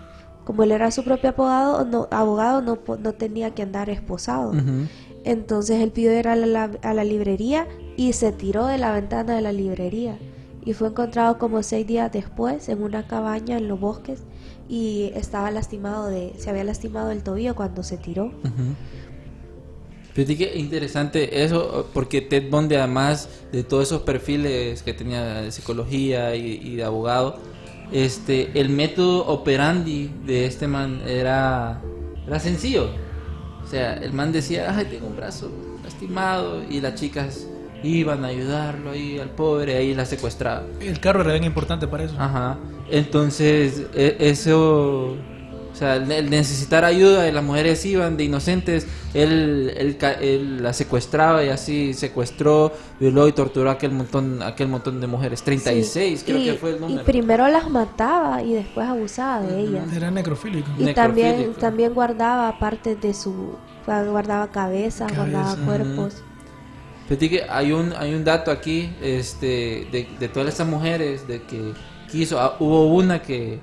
[0.49, 4.55] Como él era su propio abogado, no, abogado no, no tenía que andar esposado.
[5.23, 9.35] Entonces él pidió ir a la, a la librería y se tiró de la ventana
[9.35, 10.19] de la librería.
[10.65, 14.23] Y fue encontrado como seis días después en una cabaña en los bosques
[14.71, 18.33] y estaba lastimado de, se había lastimado el tobillo cuando se tiró.
[20.15, 25.53] Fíjate que interesante eso, porque Ted Bundy, además de todos esos perfiles que tenía de
[25.53, 27.39] psicología y, y de abogado,
[27.93, 31.81] este, el método operandi de este man era,
[32.27, 32.91] era sencillo.
[33.63, 35.51] O sea, el man decía, ay, tengo un brazo
[35.83, 37.47] lastimado, y las chicas
[37.83, 40.65] iban a ayudarlo ahí al pobre, ahí la secuestraba.
[40.81, 42.15] El carro era bien importante para eso.
[42.19, 42.59] Ajá.
[42.91, 45.17] Entonces, e- eso.
[45.79, 50.61] O sea, el, necesitar ayuda, y las mujeres iban de inocentes, él, él, ca- él
[50.61, 55.41] las secuestraba y así secuestró, violó y torturó a aquel montón, aquel montón de mujeres.
[55.45, 57.05] 36 Sí, creo y, que fue el y número.
[57.05, 59.85] primero las mataba y después abusaba de ellas.
[59.95, 60.69] Era necrofílico.
[60.77, 61.61] Y también, Necrofílico.
[61.61, 63.55] también guardaba partes de su...
[63.87, 65.65] Guardaba cabezas, guardaba Cabeza.
[65.65, 66.15] cuerpos.
[67.07, 71.41] Fíjate que hay un, hay un dato aquí este, de, de todas estas mujeres de
[71.43, 71.73] que
[72.11, 72.41] quiso.
[72.41, 73.61] ah, hubo una que,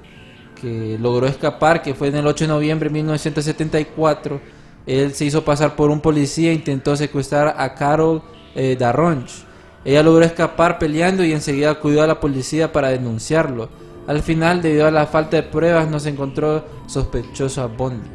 [0.56, 4.42] que logró escapar, que fue en el 8 de noviembre de 1974.
[4.88, 8.24] Él se hizo pasar por un policía e intentó secuestrar a Carol
[8.56, 9.46] eh, Darronch.
[9.84, 13.70] Ella logró escapar peleando y enseguida acudió a la policía para denunciarlo.
[14.08, 18.08] Al final, debido a la falta de pruebas, no se encontró sospechoso a Bondi.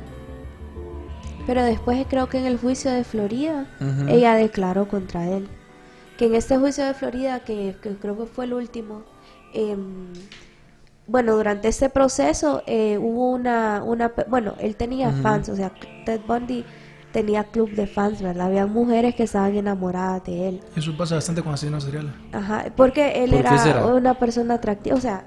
[1.47, 3.67] Pero después creo que en el juicio de Florida,
[4.09, 5.49] ella declaró contra él.
[6.17, 9.03] Que en este juicio de Florida, que, que creo que fue el último,
[9.53, 10.13] em,
[11.11, 15.73] bueno, durante este proceso eh, hubo una, una, pe- bueno, él tenía fans, o sea,
[16.05, 16.65] Ted Bundy
[17.13, 18.47] tenía club de fans, ¿verdad?
[18.47, 20.61] Había mujeres que estaban enamoradas de él.
[20.77, 22.13] Eso pasa bastante con asesinos seriales.
[22.33, 25.25] Ajá, porque él ¿Por qué era una persona atractiva, o sea,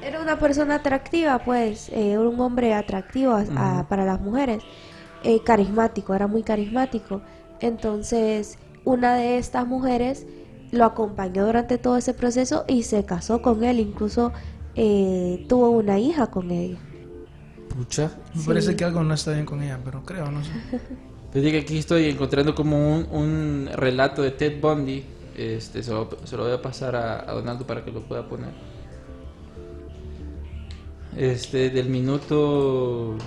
[0.00, 3.44] era una persona atractiva, pues, eh, un hombre atractivo a-
[3.80, 4.62] a- para las mujeres,
[5.24, 7.20] eh, carismático, era muy carismático.
[7.60, 10.26] Entonces, una de estas mujeres
[10.72, 14.34] lo acompañó durante todo ese proceso y se casó con él, incluso
[14.74, 16.80] eh, tuvo una hija con ella.
[17.68, 18.20] Pucha.
[18.34, 18.48] Me Sí.
[18.48, 20.62] parece que algo no está bien con ella, pero creo, no sé.
[21.32, 25.16] Fíjate que aquí estoy encontrando como un, un relato de Ted Bundy.
[25.34, 28.28] Este, se lo, se lo voy a pasar a, a Donaldo para que lo pueda
[28.28, 28.56] poner.
[31.12, 33.26] Este, del minuto.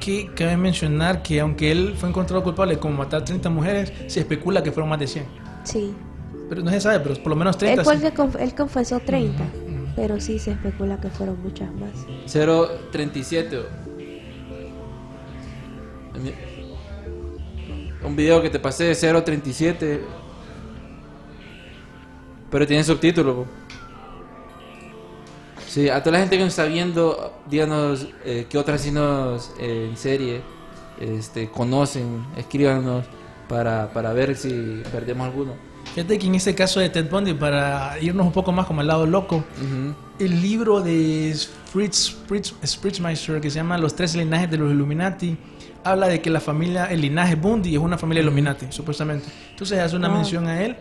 [0.00, 4.62] Que cabe mencionar que aunque él fue encontrado culpable como matar 30 mujeres, se especula
[4.62, 5.24] que fueron más de 100.
[5.64, 5.92] Sí.
[6.48, 7.84] Pero no se sabe, pero por lo menos Él, 30.
[7.84, 8.06] fue el sí.
[8.06, 9.44] que conf- él confesó 30,
[9.96, 11.90] pero sí se especula que fueron muchas más.
[12.92, 13.58] 037.
[18.04, 20.00] Un video que te pasé de 037.
[22.50, 23.46] Pero tiene subtítulo.
[25.68, 29.88] Sí, a toda la gente que nos está viendo, díganos eh, qué otros asesinos eh,
[29.90, 30.40] en serie
[30.98, 33.04] este, conocen, escríbanos
[33.48, 35.52] para, para ver si perdemos alguno.
[35.94, 38.86] Fíjate que en este caso de Ted Bundy, para irnos un poco más como al
[38.86, 39.94] lado loco, Ujú.
[40.18, 41.34] el libro de
[41.72, 45.36] Fritz, Fritz Spritzmeister que se llama Los tres linajes de los Illuminati
[45.84, 49.26] habla de que la familia, el linaje Bundy es una familia Illuminati, supuestamente.
[49.50, 50.16] Entonces hace una Wow.
[50.18, 50.76] mención a él,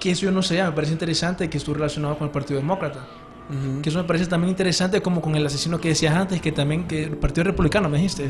[0.00, 3.06] que eso yo no sé, me parece interesante que estuvo relacionado con el Partido Demócrata.
[3.50, 3.80] Ujú.
[3.82, 6.86] Que eso me parece también interesante como con el asesino que decías antes, que también,
[6.86, 8.28] que el Partido Republicano, me dijiste.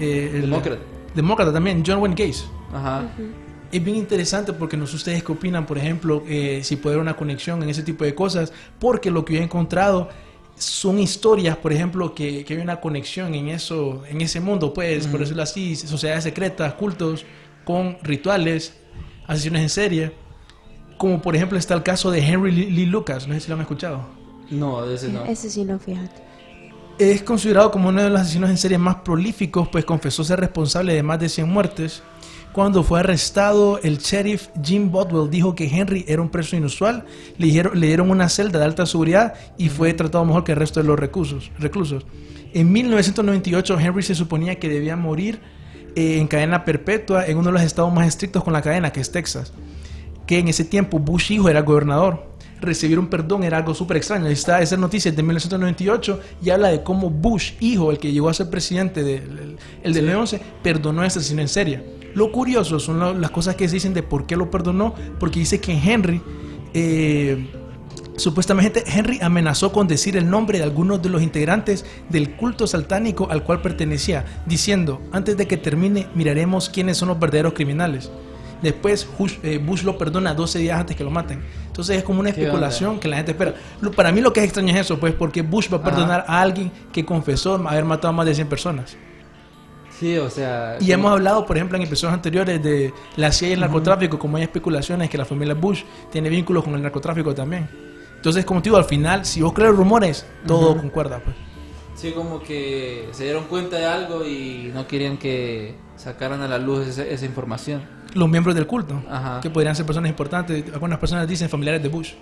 [0.00, 0.80] eh, el- Demócrata.
[1.14, 2.44] Demócrata también, John Wayne Gacy.
[2.72, 3.08] Ajá.
[3.72, 7.02] Es bien interesante porque no sé ustedes qué opinan, por ejemplo, eh, si puede haber
[7.02, 10.08] una conexión en ese tipo de cosas, porque lo que yo he encontrado
[10.56, 15.06] son historias, por ejemplo, que, que hay una conexión en eso, en ese mundo, pues,
[15.06, 17.24] por decirlo así, sociedades secretas, cultos,
[17.64, 18.74] con rituales,
[19.26, 20.12] asesinos en serie,
[20.96, 23.54] como por ejemplo está el caso de Henry Lee Lee Lucas, no sé si lo
[23.56, 24.06] han escuchado.
[24.50, 25.24] No, de ese no.
[25.24, 26.22] Ese sí no, fíjate.
[26.98, 30.94] Es considerado como uno de los asesinos en serie más prolíficos, pues confesó ser responsable
[30.94, 32.02] de más de 100 muertes.
[32.52, 37.04] Cuando fue arrestado, el sheriff Jim Bodwell dijo que Henry era un preso inusual,
[37.36, 40.58] le dieron, le dieron una celda de alta seguridad y fue tratado mejor que el
[40.58, 41.50] resto de los reclusos.
[41.58, 42.06] reclusos.
[42.54, 45.40] En 1998, Henry se suponía que debía morir
[45.94, 49.00] eh, en cadena perpetua en uno de los estados más estrictos con la cadena, que
[49.00, 49.52] es Texas
[50.26, 52.35] que en ese tiempo Bush hijo era gobernador.
[52.60, 54.26] Recibir un perdón era algo súper extraño.
[54.28, 58.34] Está esa noticia de 1998 y habla de cómo Bush hijo, el que llegó a
[58.34, 61.82] ser presidente del el del 11, perdonó a ese asesino en serie.
[62.14, 65.38] Lo curioso son lo- las cosas que se dicen de por qué lo perdonó, porque
[65.40, 66.22] dice que Henry
[66.74, 67.46] eh,
[68.16, 73.28] Supuestamente Henry amenazó con decir el nombre de algunos de los integrantes del culto satánico
[73.30, 78.10] al cual pertenecía, diciendo, antes de que termine miraremos quiénes son los verdaderos criminales.
[78.62, 81.42] Después Bush, eh, Bush lo perdona 12 días antes que lo maten.
[81.66, 83.54] Entonces es como una ¿Qué especulación que la gente espera.
[83.80, 85.90] Lo- para mí lo que es extraño es eso, pues porque Bush va a Ajá.
[85.90, 88.96] perdonar a alguien que confesó haber matado a más de 100 personas.
[89.98, 90.76] Sí, o sea.
[90.80, 94.36] Y hemos hablado, por ejemplo, en episodios anteriores de la CIA y el narcotráfico, como
[94.36, 97.68] hay especulaciones que la familia Bush tiene vínculos con el narcotráfico también.
[98.16, 101.34] Entonces, como te digo, al final, si vos crees rumores, todo concuerda, pues.
[101.96, 106.58] Sí, como que se dieron cuenta de algo y no querían que sacaran a la
[106.58, 107.82] luz esa, esa información.
[108.14, 109.40] Los miembros del culto, Ajá.
[109.40, 112.12] que podrían ser personas importantes, algunas personas dicen familiares de Bush.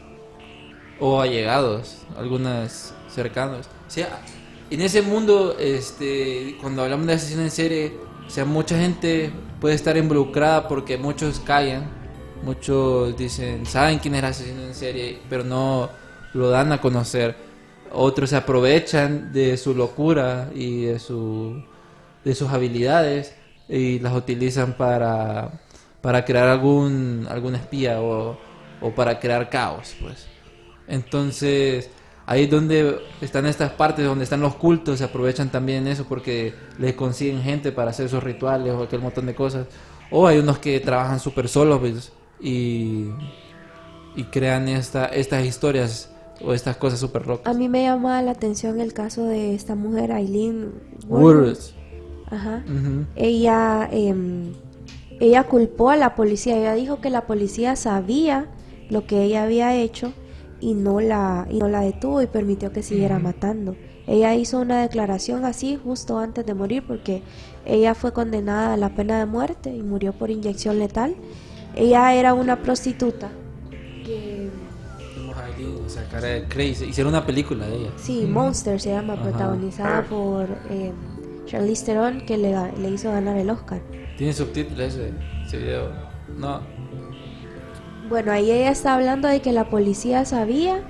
[1.01, 3.67] O allegados, algunas cercanos.
[3.87, 4.21] O sea,
[4.71, 7.95] en ese mundo, este, cuando hablamos de asesino en serie,
[8.27, 11.91] o sea, mucha gente puede estar involucrada porque muchos callan,
[12.45, 15.91] muchos dicen, saben quién es el asesino en serie, pero no
[16.33, 17.37] lo dan a conocer.
[17.95, 21.63] Otros se aprovechan de su locura y de, su,
[22.25, 23.35] de sus habilidades
[23.69, 25.61] y las utilizan para,
[26.01, 28.39] para crear algún, algún espía o,
[28.81, 30.27] o para crear caos, pues.
[30.87, 31.91] Entonces,
[32.27, 36.55] ahí es donde están estas partes, donde están los cultos, se aprovechan también eso porque
[36.79, 39.67] les consiguen gente para hacer esos rituales o aquel montón de cosas.
[40.11, 43.07] O hay unos que trabajan súper solos pues, y,
[44.15, 47.55] y crean esta, estas historias o estas cosas súper locas.
[47.55, 50.73] A mí me llama la atención el caso de esta mujer, Aileen
[51.09, 51.75] Wurz.
[52.31, 52.65] Ajá.
[53.15, 54.53] Ella, em,
[55.21, 56.57] ella culpó a la policía.
[56.57, 58.49] Ella dijo que la policía sabía
[58.91, 60.13] lo que ella había hecho
[60.61, 63.77] y no la, y no la detuvo y permitió que siguiera matando.
[64.07, 67.23] Ella hizo una declaración así justo antes de morir porque
[67.65, 71.17] ella fue condenada a la pena de muerte y murió por inyección letal.
[71.75, 73.31] Ella era una prostituta.
[76.15, 76.85] Cara de crazy.
[76.87, 77.91] Hicieron una película de ella.
[77.97, 79.23] Sí, Monster se llama, Ajá.
[79.23, 80.93] protagonizada por eh,
[81.47, 83.81] Charlize Theron, que le, le hizo ganar el Oscar.
[84.17, 85.13] Tiene subtítulos ese,
[85.47, 85.91] ese video.
[86.39, 86.61] No.
[88.09, 90.83] Bueno, ahí ella está hablando de que la policía sabía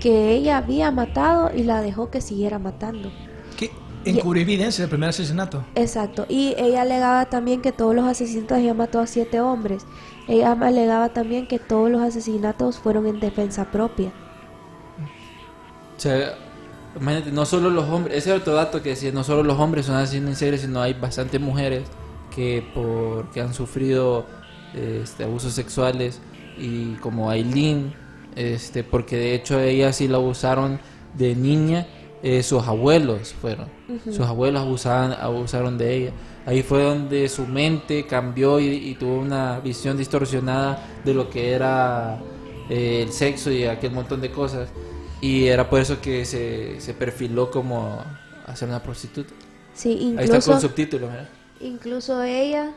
[0.00, 3.10] que ella había matado y la dejó que siguiera matando.
[3.56, 3.70] Que
[4.04, 5.64] encubrió evidencia del primer asesinato.
[5.74, 6.26] Exacto.
[6.28, 9.86] Y ella alegaba también que todos los asesinatos ella mató a siete hombres.
[10.28, 14.12] Ella alegaba también que todos los asesinatos fueron en defensa propia.
[16.04, 16.34] Sea,
[17.00, 19.86] imagínate, no solo los hombres, ese es otro dato que decía, no solo los hombres
[19.86, 21.84] son asesinos en serie, sino hay bastantes mujeres
[22.30, 24.26] que por que han sufrido
[24.74, 26.20] este, abusos sexuales
[26.58, 27.94] y como Aileen,
[28.36, 30.78] este, porque de hecho ella sí la abusaron
[31.16, 31.86] de niña,
[32.22, 33.68] eh, sus abuelos fueron,
[34.04, 36.10] sus abuelos abusaban, abusaron de ella.
[36.44, 41.52] Ahí fue donde su mente cambió y, y tuvo una visión distorsionada de lo que
[41.52, 42.20] era
[42.68, 44.68] eh, el sexo y aquel montón de cosas.
[45.24, 48.02] Y era por eso que se, se perfiló como
[48.46, 49.32] a ser una prostituta.
[49.72, 51.28] Sí, Ahí está incluso, con subtítulos, ¿verdad?
[51.60, 52.72] incluso ella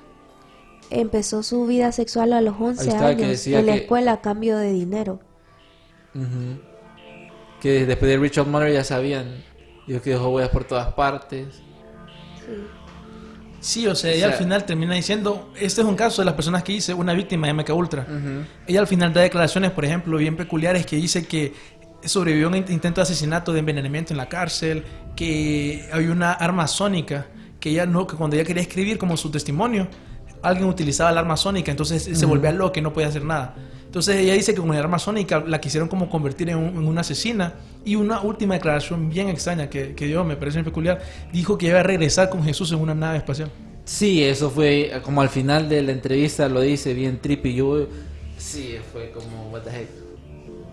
[0.90, 3.80] empezó su vida sexual a los 11 Ahí está, que años decía en la que-
[3.80, 5.20] escuela a cambio de dinero.
[7.62, 9.44] Que después de Richard Mother ya sabían.
[9.88, 11.62] Dijo que dejó huellas por todas partes.
[13.60, 16.26] Sí, o sea, ella O sea- al final termina diciendo, este es un caso de
[16.28, 18.06] las personas que dice una víctima de MK Ultra.
[18.68, 21.54] Ella al final da declaraciones, por ejemplo, bien peculiares que dice que
[22.04, 24.84] sobrevivió a un int- intento de asesinato de envenenamiento en la cárcel,
[25.16, 27.28] que hay una arma sónica,
[27.60, 29.88] que ella no, que cuando ella quería escribir como su testimonio,
[30.44, 33.56] alguien utilizaba el arma sónica, entonces se volvía loca y no podía hacer nada.
[33.86, 36.88] Entonces ella dice que con el arma sónica la quisieron como convertir en, un- en
[36.88, 37.54] una asesina.
[37.84, 41.00] Y una última declaración bien extraña que, que dio, me parece peculiar,
[41.32, 43.50] dijo que iba a regresar con Jesús en una nave espacial.
[43.86, 47.56] Sí, eso fue como al final de la entrevista lo dice bien trippy.
[47.56, 47.88] Yo,
[48.38, 49.88] sí, fue como, what the heck.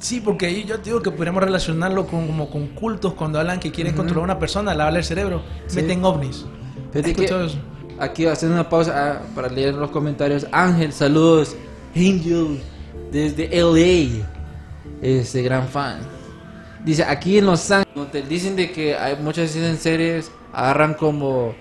[0.05, 3.73] Sí, porque ahí yo digo que podríamos relacionarlo con, como con cultos cuando hablan que
[3.73, 5.77] quieren controlar a una persona, lavarle el cerebro, Sí.
[5.77, 6.45] meten ovnis.
[6.93, 7.59] Fíjate ¿Has que eso?
[7.99, 10.47] aquí haciendo una pausa ah, para leer los comentarios.
[10.53, 11.57] Ángel, saludos.
[11.97, 12.61] Angel,
[13.11, 14.27] desde LA.
[15.01, 16.01] Este gran fan.
[16.85, 21.55] Dice, aquí en Los Ángeles, dicen de que hay muchas veces en series agarran como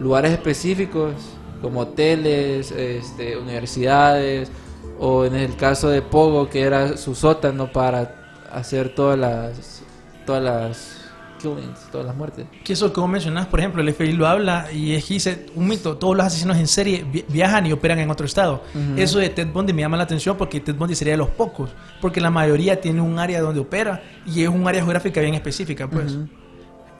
[0.00, 1.14] lugares específicos,
[1.62, 4.50] como hoteles, este, universidades,
[4.98, 8.14] o en el caso de Pogo, que era su sótano para
[8.52, 9.82] hacer todas las,
[10.26, 11.00] todas las
[11.40, 12.46] killings, todas las muertes.
[12.64, 15.46] Que eso que vos mencionás, por ejemplo, el FBI lo habla y es que dice
[15.54, 18.62] un mito, todos los asesinos en serie vi- viajan y operan en otro estado.
[18.96, 21.70] Eso de Ted Bundy me llama la atención porque Ted Bundy sería de los pocos,
[22.00, 25.88] porque la mayoría tiene un área donde opera y es un área geográfica bien específica,
[25.88, 26.16] pues.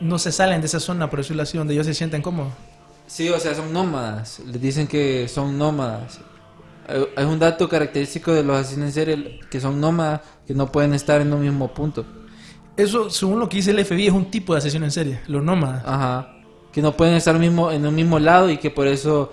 [0.00, 2.52] No se salen de esa zona, por decirlo así, donde ellos se sienten cómodos.
[3.06, 4.40] Sí, o sea, son nómadas.
[4.40, 6.18] Les dicen que son nómadas.
[6.88, 10.70] Eh, Es un dato característico de los asesinos en serie que son nómadas, que no
[10.70, 12.04] pueden estar en un mismo punto.
[12.76, 15.42] Eso, según lo que dice el FBI, es un tipo de asesino en serie, los
[15.42, 15.82] nómadas.
[15.86, 16.30] Ajá.
[16.72, 19.32] Que no pueden estar mismo, en un mismo lado y que por eso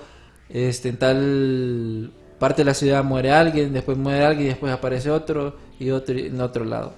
[0.49, 5.09] este, en tal parte de la ciudad muere alguien, después muere alguien y después aparece
[5.09, 6.93] otro y otro en otro lado.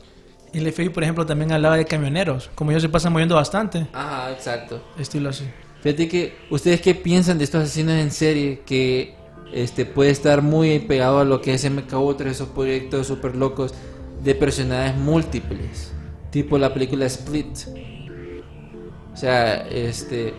[0.54, 4.32] El FBI, por ejemplo, también hablaba de camioneros, como ellos se pasan moviendo bastante, Ajá,
[4.32, 4.82] exacto.
[5.00, 5.46] estilo así.
[5.82, 9.16] Fíjate que, ¿ustedes qué piensan de estos asesinos en serie que
[9.54, 13.74] este puede estar muy pegado a lo que es MK Ultra, esos proyectos super locos
[14.24, 15.92] de personajes múltiples?
[16.32, 17.58] Tipo la película Split.
[19.14, 20.34] O sea, este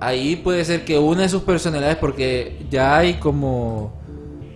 [0.00, 3.92] ahí puede ser que una de sus personalidades porque ya hay como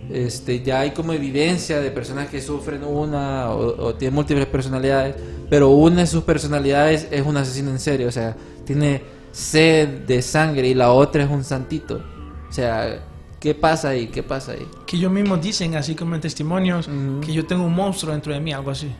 [0.09, 5.15] este ya hay como evidencia de personas que sufren una o, o tienen múltiples personalidades,
[5.49, 9.01] pero una de sus personalidades es un asesino en serie, o sea, tiene
[9.31, 12.01] sed de sangre y la otra es un santito.
[12.49, 12.99] O sea,
[13.45, 14.07] ¿qué pasa ahí?
[14.07, 14.67] ¿Qué pasa ahí?
[14.87, 16.89] Que ellos mismos dicen, así como en testimonios,
[17.23, 18.91] que yo tengo un monstruo dentro de mí, algo así.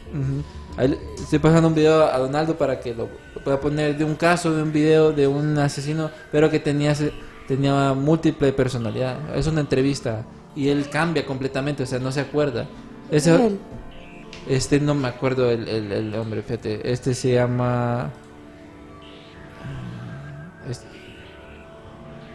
[0.77, 4.13] Ahí estoy pasando un video a Donaldo para que lo, lo pueda poner de un
[4.13, 6.93] caso, de un video de un asesino, pero que tenía,
[7.47, 9.35] tenía múltiple personalidad.
[9.35, 10.23] Es una entrevista
[10.55, 12.67] y él cambia completamente, o sea, no se acuerda.
[13.09, 13.57] Ese,
[14.47, 16.91] este no me acuerdo el, el, el nombre, fíjate.
[16.91, 18.11] Este se llama.
[20.69, 20.85] este-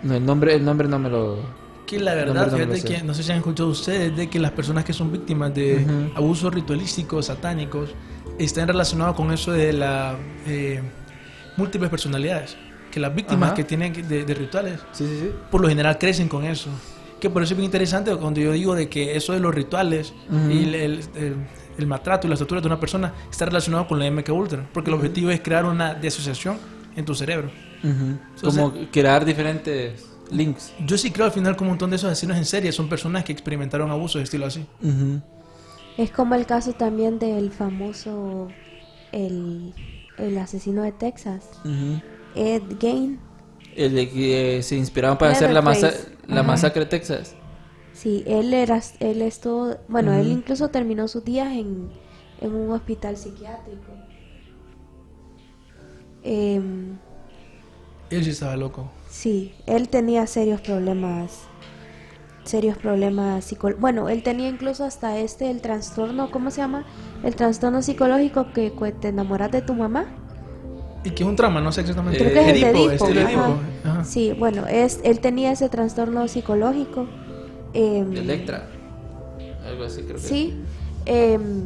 [0.03, 1.60] No, el nombre, el nombre no me lo.
[1.91, 4.53] Que la verdad, no, fíjate que no sé si han escuchado ustedes de que las
[4.53, 6.13] personas que son víctimas de Ujú.
[6.17, 7.91] abusos ritualísticos, satánicos,
[8.39, 10.17] están relacionados con eso de la
[10.47, 10.81] eh,
[11.57, 12.57] múltiples personalidades.
[12.93, 13.55] Que las víctimas Ajá.
[13.57, 15.31] que tienen de, de rituales, Sí, sí, sí.
[15.51, 16.71] por lo general crecen con eso.
[17.21, 20.13] Que por eso es bien interesante cuando yo digo de que eso de los rituales
[20.31, 20.51] Ujú.
[20.51, 21.37] y el, el- el-
[21.79, 24.69] el maltrato y las torturas de una persona está relacionado con la MK Ultra.
[24.73, 26.57] Porque el objetivo es crear una disociación
[26.97, 27.51] en tu cerebro.
[27.83, 28.19] Ujú.
[28.55, 30.73] Como crear diferentes links.
[30.87, 33.25] Yo sí creo al final que un montón de esos asesinos en serie son personas
[33.25, 34.67] que experimentaron abusos de estilo así.
[35.97, 38.49] Es como el caso también del famoso,
[39.13, 39.75] el,
[40.19, 41.51] el asesino de Texas.
[42.35, 43.19] Ed Gain.
[43.77, 45.93] El de que eh, se inspiraron para hacer la, masa
[46.27, 47.37] la masacre de Texas.
[47.93, 51.91] Sí, él era, él estuvo, bueno, él incluso terminó sus días en,
[52.41, 53.93] en un hospital psiquiátrico.
[56.23, 56.99] Em,
[58.11, 58.91] Él sí estaba loco.
[59.11, 61.39] Sí, él tenía serios problemas,
[62.45, 63.81] serios problemas psicológicos.
[63.81, 66.85] Bueno, él tenía incluso hasta este, el trastorno, ¿cómo se llama?
[67.23, 70.07] El trastorno psicológico que te enamoras de tu mamá.
[71.05, 72.19] Y que es un trauma, no sé exactamente.
[72.19, 73.31] Creo que es el Edipo, ajá.
[73.31, 73.59] Edipo.
[73.85, 74.05] Ajá.
[74.05, 77.07] Sí, bueno, es, él tenía ese trastorno psicológico.
[77.73, 78.69] em, Electra.
[79.67, 80.23] Algo así creo que.
[80.23, 80.63] Sí,
[81.07, 81.63] em,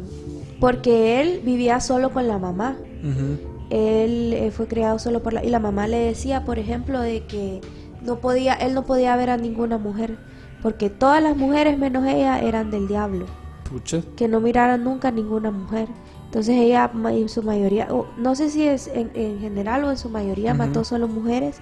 [0.60, 2.76] porque él vivía solo con la mamá.
[3.02, 3.53] Ujú.
[3.70, 5.44] Él eh, fue criado solo por la...
[5.44, 7.60] Y la mamá le decía, por ejemplo, de que
[8.02, 10.16] no podía, él no podía ver a ninguna mujer,
[10.62, 13.26] porque todas las mujeres menos ella eran del diablo,
[13.68, 14.02] Pucha.
[14.16, 15.88] que no miraran nunca a ninguna mujer.
[16.26, 19.96] Entonces ella en su mayoría, o no sé si es en, en general o en
[19.96, 21.60] su mayoría, mató solo mujeres.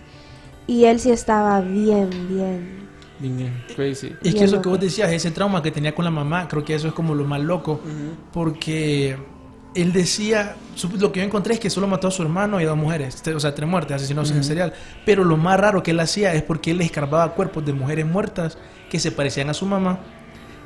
[0.66, 2.88] Y él sí estaba bien, bien.
[3.18, 4.14] Bien Crazy.
[4.22, 4.62] Y es que eso loco.
[4.62, 7.14] que vos decías, ese trauma que tenía con la mamá, creo que eso es como
[7.14, 7.80] lo más loco.
[8.32, 9.16] Porque
[9.74, 10.56] él decía,
[10.98, 13.22] lo que yo encontré es que solo mató a su hermano y a dos mujeres,
[13.34, 14.72] o sea, tres muertes, asesinos en serial.
[15.06, 18.06] Pero lo más raro que él hacía es porque él le escarbaba cuerpos de mujeres
[18.06, 18.58] muertas
[18.90, 19.98] que se parecían a su mamá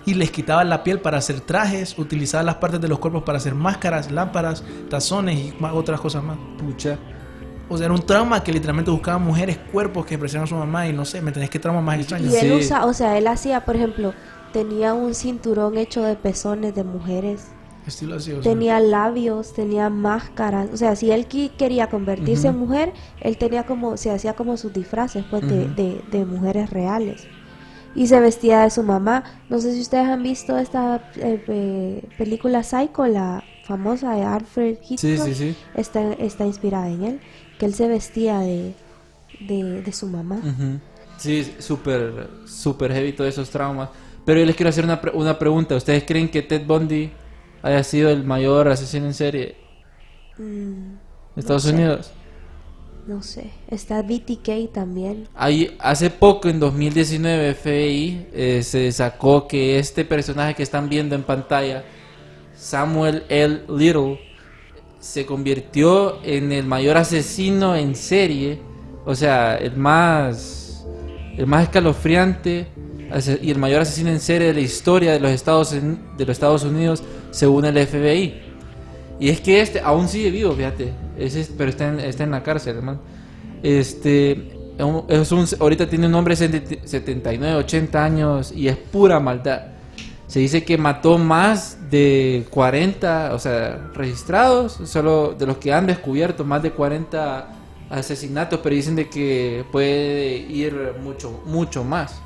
[0.04, 3.38] y les quitaba la piel para hacer trajes, utilizaba las partes de los cuerpos para
[3.38, 6.38] hacer máscaras, lámparas, tazones y más- otras cosas más.
[6.59, 6.98] Pucha.
[7.68, 10.86] O sea, era un trauma que literalmente buscaba mujeres, cuerpos que parecían a su mamá
[10.88, 12.30] y no sé, ¿me entendés qué trauma más extraño?
[12.30, 12.52] Y él Sí.
[12.66, 14.14] usa, o sea, él hacía, por ejemplo,
[14.52, 17.48] tenía un cinturón hecho de pezones de mujeres.
[17.87, 18.53] Estilo así, o sea.
[18.53, 23.97] Tenía labios, tenía máscaras, o sea, si él quería convertirse en mujer, él tenía como,
[23.97, 25.74] se hacía como sus disfraces, pues, de, Ujú.
[25.74, 27.28] de, de mujeres reales.
[27.95, 29.24] Y se vestía de su mamá.
[29.49, 34.76] No sé si ustedes han visto esta eh, eh, película Psycho, la famosa de Alfred
[34.82, 34.99] Hitchcock.
[34.99, 35.57] Sí, sí, sí.
[35.74, 37.20] Está, está inspirada en él,
[37.59, 38.74] que él se vestía de,
[39.41, 40.41] de, de su mamá.
[41.16, 43.89] Sí, súper, súper heavy todos esos traumas.
[44.26, 45.74] Pero yo les quiero hacer una, pre- una pregunta.
[45.74, 47.11] ¿Ustedes creen que Ted Bundy
[47.62, 49.57] haya sido el mayor asesino en serie
[50.38, 50.98] Mm,
[51.34, 51.68] de Estados sé.
[51.68, 52.14] Unidos?
[53.07, 53.52] no sé.
[53.68, 55.28] Está BTK también.
[55.34, 61.14] Hay, hace poco, en 2019, FBI eh, se sacó que este personaje que están viendo
[61.14, 61.84] en pantalla,
[62.52, 63.64] Samuel L.
[63.68, 64.20] Little,
[64.98, 68.61] se convirtió en el mayor asesino en serie,
[69.04, 70.88] o sea, el más,
[71.36, 72.74] el más escalofriante
[73.42, 75.80] y el mayor asesino en serie de la historia de los Estados, de
[76.18, 78.46] los Estados Unidos, según el FBI.
[79.18, 80.92] Y es que este aún sigue vivo, fíjate.
[81.57, 83.00] Pero está en, está en la cárcel, hermano.
[83.62, 84.52] Este.
[85.09, 89.62] Es un, ahorita tiene un hombre de 79, 80 años y es pura maldad.
[90.26, 95.86] Se dice que mató más de 40, o sea, registrados, solo de los que han
[95.86, 97.48] descubierto, más de 40
[97.88, 102.20] asesinatos, pero dicen de que puede ir mucho, mucho más.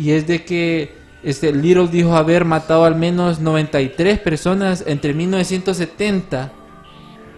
[0.00, 6.50] Y es de que este Little dijo haber matado al menos 93 personas entre 1970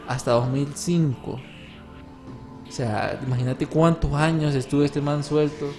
[0.06, 1.32] hasta 2005.
[1.32, 1.40] O
[2.70, 5.72] sea, imagínate cuántos años estuvo este man suelto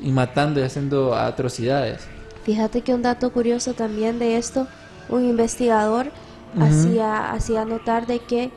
[0.00, 2.08] y matando y haciendo atrocidades.
[2.44, 4.66] Fíjate que un dato curioso también de esto,
[5.10, 6.10] un investigador
[6.58, 8.50] hacía, hacía notar de que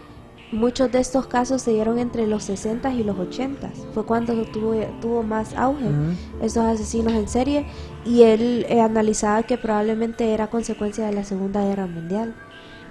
[0.53, 3.71] muchos de estos casos se dieron entre los 60 y los 80.
[3.93, 6.15] Fue cuando tuvo, tuvo más auge Ujú.
[6.41, 7.65] estos asesinos en serie
[8.05, 12.35] y él eh, analizaba que probablemente era consecuencia de la Segunda Guerra Mundial,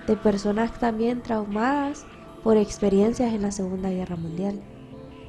[0.07, 2.05] de personas también traumadas
[2.43, 4.61] por experiencias en la Segunda Guerra Mundial.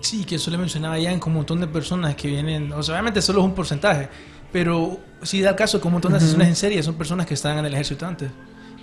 [0.01, 2.83] Sí, que eso le mencionaba ya en que un montón de personas que vienen, o
[2.83, 4.09] sea, obviamente solo es un porcentaje,
[4.51, 7.35] pero sí da el caso que un montón de asesinos en serie son personas que
[7.35, 8.29] estaban en el ejército antes.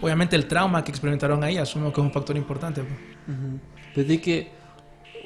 [0.01, 2.83] Obviamente el trauma que experimentaron ahí asumo que es un factor importante.
[2.83, 2.99] pues.
[3.95, 4.51] Pues de que,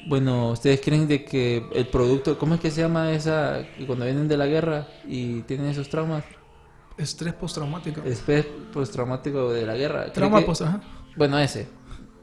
[0.07, 4.27] bueno, ustedes creen de que el producto, ¿cómo es que se llama esa, cuando vienen
[4.27, 6.23] de la guerra y tienen esos traumas?
[6.97, 8.01] Estrés postraumático.
[8.03, 10.01] Estrés postraumático de la guerra.
[10.01, 10.81] ¿Creen Trauma post, ajá.
[11.15, 11.67] Bueno, ese,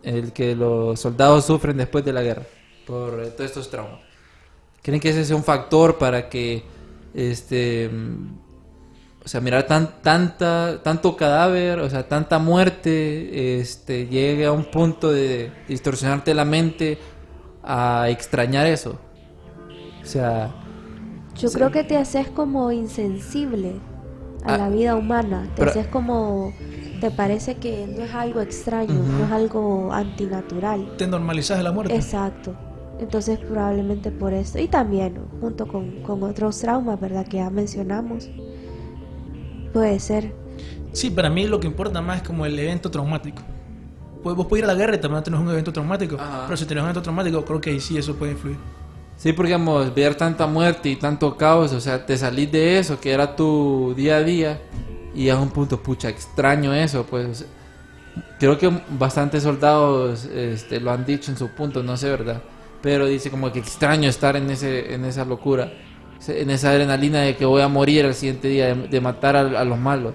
[0.02, 2.42] el que los soldados sufren después de la guerra
[2.86, 4.00] por eh, todos estos traumas.
[4.82, 6.64] ¿Creen que ese sea un factor para que,
[7.14, 7.90] este,
[9.24, 14.64] o sea, mirar tan, tanta, tanto cadáver, o sea, tanta muerte, este, llegue a un
[14.64, 16.98] punto de distorsionarte la mente
[17.62, 18.98] a extrañar eso?
[20.02, 20.50] O sea,
[21.34, 21.54] Yo Sí.
[21.54, 23.72] creo que te haces como insensible
[24.44, 24.58] a Ah.
[24.58, 25.44] la vida humana.
[25.54, 26.52] Te Pero- haces como.
[27.00, 30.94] Te parece que no es algo extraño, no es algo antinatural.
[30.98, 31.94] Te normalizas de la muerte.
[31.96, 32.54] Exacto.
[33.00, 34.58] Entonces, probablemente por eso.
[34.58, 37.26] Y también, junto con, con otros traumas, ¿verdad?
[37.26, 38.28] Que ya mencionamos.
[39.72, 40.32] Puede ser.
[40.92, 43.42] Sí, para mí lo que importa más es como el evento traumático.
[44.22, 46.16] Pues vos puedes ir a la guerra y también tenés un evento traumático.
[46.16, 46.44] Ajá.
[46.46, 48.56] Pero si tenés un evento traumático, creo que ahí sí eso puede influir.
[49.16, 53.00] Sí, porque digamos, ver tanta muerte y tanto caos, o sea, te salís de eso,
[53.00, 54.60] que era tu día a día,
[55.14, 57.26] y a un punto, pucha, extraño eso, pues.
[57.26, 57.46] o sea,
[58.38, 62.42] creo que bastantes soldados este, lo han dicho en su punto, no sé, ¿verdad?
[62.80, 65.72] Pero dice como que extraño estar en, ese, en esa locura,
[66.28, 69.78] en esa adrenalina de que voy a morir al siguiente día, de, matar a, los
[69.78, 70.14] malos.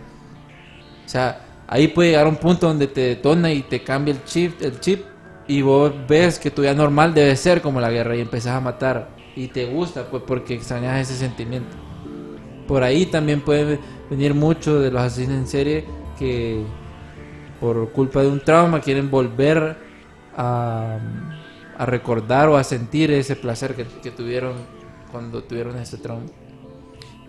[1.06, 4.62] O sea, ahí puede llegar un punto donde te detona y te cambia el chip,
[4.62, 5.06] el chip
[5.48, 8.62] y vos ves que tu vida normal debe ser como la guerra y empezás a
[8.62, 11.76] matar y te gusta pues porque extrañas ese sentimiento.
[12.68, 13.80] Por ahí también puede
[14.10, 15.86] venir mucho de los asesinos en serie
[16.20, 16.64] que
[17.62, 19.78] por culpa de un trauma quieren volver
[20.36, 21.00] a,
[21.80, 24.77] recordar o a sentir ese placer que tuvieron
[25.18, 26.26] cuando tuvieron ese trauma.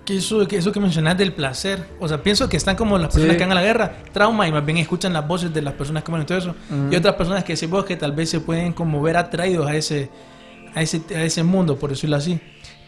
[0.04, 3.08] Que eso, que eso que mencionas del placer, o sea, pienso que están como las
[3.08, 3.38] personas Sí.
[3.38, 6.02] que van a la guerra, trauma, y más bien escuchan las voces de las personas
[6.02, 6.54] que mueren y todo eso.
[6.90, 9.74] Y otras personas que decís vos que tal vez se pueden como ver atraídos a
[9.76, 10.08] ese,
[10.74, 12.40] a ese, a ese mundo, por decirlo así.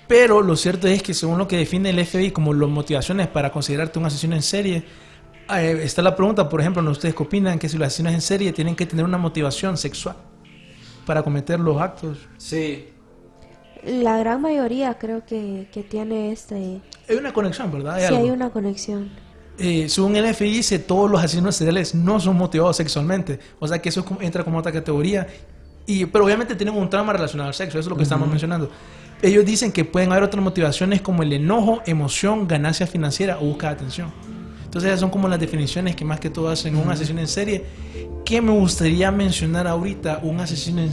[0.08, 3.50] Pero lo cierto es que según lo que define el FBI como las motivaciones para
[3.52, 4.82] considerarte un asesino en serie,
[5.54, 8.20] eh, está la pregunta, por ejemplo, ¿no ustedes qué opinan que si los asesinos en
[8.22, 10.16] serie tienen que tener una motivación sexual
[11.04, 12.18] para cometer los actos?
[12.38, 12.88] Sí,
[13.84, 16.80] La gran mayoría creo que, que tiene este.
[17.08, 17.98] Hay una conexión, ¿verdad?
[17.98, 18.18] Sí, algo.
[18.18, 19.10] hay una conexión.
[19.58, 23.38] Eh, según el FBI dice, todos los asesinos seriales no son motivados sexualmente.
[23.58, 25.26] O sea que eso entra como otra categoría.
[25.86, 28.70] Y, pero obviamente tienen un trauma relacionado al sexo, eso es lo que estamos mencionando.
[29.22, 33.70] Ellos dicen que pueden haber otras motivaciones como el enojo, emoción, ganancia financiera o búsqueda
[33.70, 34.12] de atención.
[34.64, 37.64] Entonces esas son como las definiciones que más que todo hacen un asesino en serie.
[38.24, 40.90] Que me gustaría mencionar ahorita un asesino en,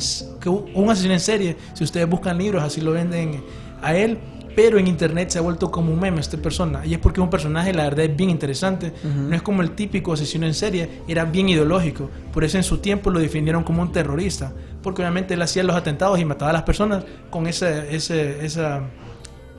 [0.74, 1.58] un asesino en serie.
[1.74, 3.44] Si ustedes buscan libros, así lo venden
[3.82, 4.18] a él.
[4.56, 6.84] Pero en internet se ha vuelto como un meme esta persona.
[6.84, 8.92] Y es porque es un personaje, la verdad, es bien interesante.
[9.04, 12.10] No es como el típico asesino en serie, era bien ideológico.
[12.34, 14.52] Por eso en su tiempo lo definieron como un terrorista.
[14.82, 18.82] Porque obviamente él hacía los atentados y mataba a las personas con esa, ese- esa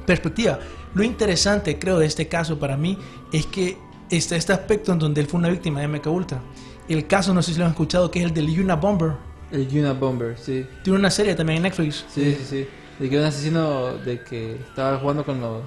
[0.04, 0.58] perspectiva.
[0.94, 2.98] Lo interesante, creo, de este caso para mí
[3.32, 3.76] es que
[4.10, 6.40] está este aspecto en donde él fue una víctima de MK Ultra.
[6.88, 9.12] El caso, no sé si lo han escuchado, que es el del Yuna Bomber.
[9.50, 10.66] el Unabomber, sí.
[10.82, 12.04] Tiene una serie también en Netflix.
[12.12, 12.68] Sí, sí, sí.
[12.98, 15.62] De que un asesino de que estaba jugando con los...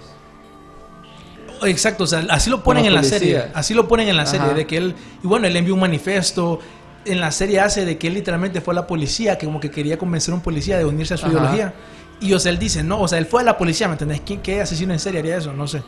[1.64, 3.44] Exacto, o sea, así lo ponen en la serie.
[3.54, 4.32] Así lo ponen en la Ajá.
[4.32, 6.60] serie, de que él, y bueno, él envió un manifiesto.
[7.06, 9.70] En la serie hace de que él literalmente fue a la policía, que como que
[9.70, 11.34] quería convencer a un policía de unirse a su Ajá.
[11.34, 11.74] ideología.
[12.20, 14.22] Y o sea, él dice, no, o sea, él fue a la policía, ¿me entendés?
[14.26, 15.54] ¿Quién, ¿Qué asesino en serie haría eso?
[15.54, 15.84] No sé.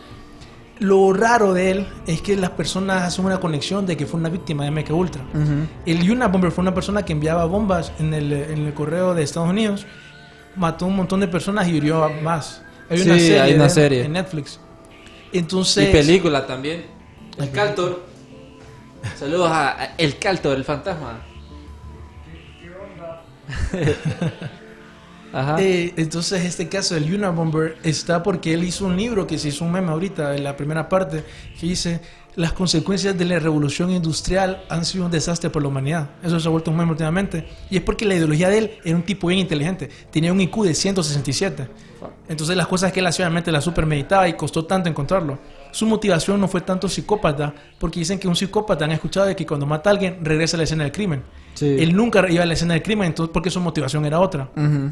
[0.80, 4.30] Lo raro de él es que las personas hacen una conexión de que fue una
[4.30, 5.22] víctima de MK Ultra.
[5.86, 9.50] El Unabomber fue una persona que enviaba bombas en el, en el correo de Estados
[9.50, 9.86] Unidos,
[10.56, 12.62] mató un montón de personas y hirió a más.
[12.90, 14.04] Hay una Sí, serie, hay una de- serie.
[14.06, 14.60] en Netflix.
[15.32, 16.86] Entonces, Y película también.
[17.38, 18.04] El Caltor.
[19.18, 21.20] Saludos a, a El Caltor, el fantasma.
[25.34, 25.58] Ajá.
[25.60, 29.66] Eh, entonces este caso del Unabomber está porque él hizo un libro que se hizo
[29.66, 31.24] un meme ahorita en la primera parte
[31.60, 32.02] que dice
[32.36, 36.10] las consecuencias de la revolución industrial han sido un desastre por la humanidad.
[36.24, 37.48] Eso se ha vuelto un meme últimamente.
[37.70, 39.90] Y es porque la ideología de él era un tipo bien inteligente.
[40.12, 41.68] Tenía un IQ de 167.
[42.28, 45.38] Entonces las cosas que él hacía obviamente las super meditaba y costó tanto encontrarlo.
[45.72, 49.46] Su motivación no fue tanto psicópata, porque dicen que un psicópata han escuchado de que
[49.46, 51.24] cuando mata a alguien regresa a la escena del crimen.
[51.54, 51.76] Sí.
[51.80, 54.90] Él nunca iba a la escena del crimen, entonces porque su motivación era otra Ujú.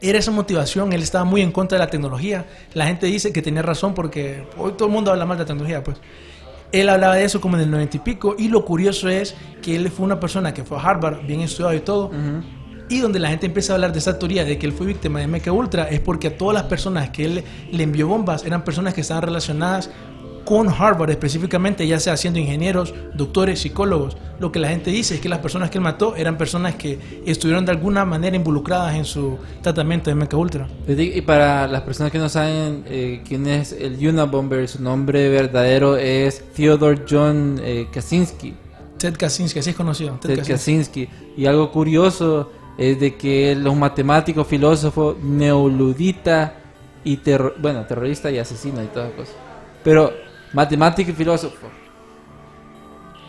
[0.00, 2.46] Era esa motivación, él estaba muy en contra de la tecnología.
[2.74, 5.46] La gente dice que tenía razón porque hoy todo el mundo habla mal de la
[5.46, 5.98] tecnología, pues.
[6.72, 9.76] Él hablaba de eso como en el 90 y pico y lo curioso es que
[9.76, 12.10] él fue una persona que fue a Harvard, bien estudiado y todo,
[12.88, 15.18] Y donde la gente empieza a hablar de esa teoría de que él fue víctima
[15.18, 18.62] de MK Ultra es porque a todas las personas que él le envió bombas eran
[18.62, 19.90] personas que estaban relacionadas
[20.46, 24.16] con Harvard específicamente, ya sea siendo ingenieros, doctores, psicólogos.
[24.40, 26.98] Lo que la gente dice es que las personas que él mató eran personas que
[27.26, 30.68] estuvieron de alguna manera involucradas en su tratamiento de MK Ultra.
[30.86, 35.96] Y para las personas que no saben eh, quién es el Unabomber, su nombre verdadero
[35.98, 38.54] es Theodore John eh, Kaczynski.
[38.98, 40.16] Ted Kaczynski, así es conocido.
[40.22, 41.08] Ted Ted Kaczynski.
[41.36, 46.54] Y algo curioso es de que los matemáticos, filósofos, neoludita
[47.04, 49.34] y terro- bueno, terrorista y asesino y todas las cosas.
[49.84, 50.12] Pero
[50.52, 51.68] matemático y filósofo.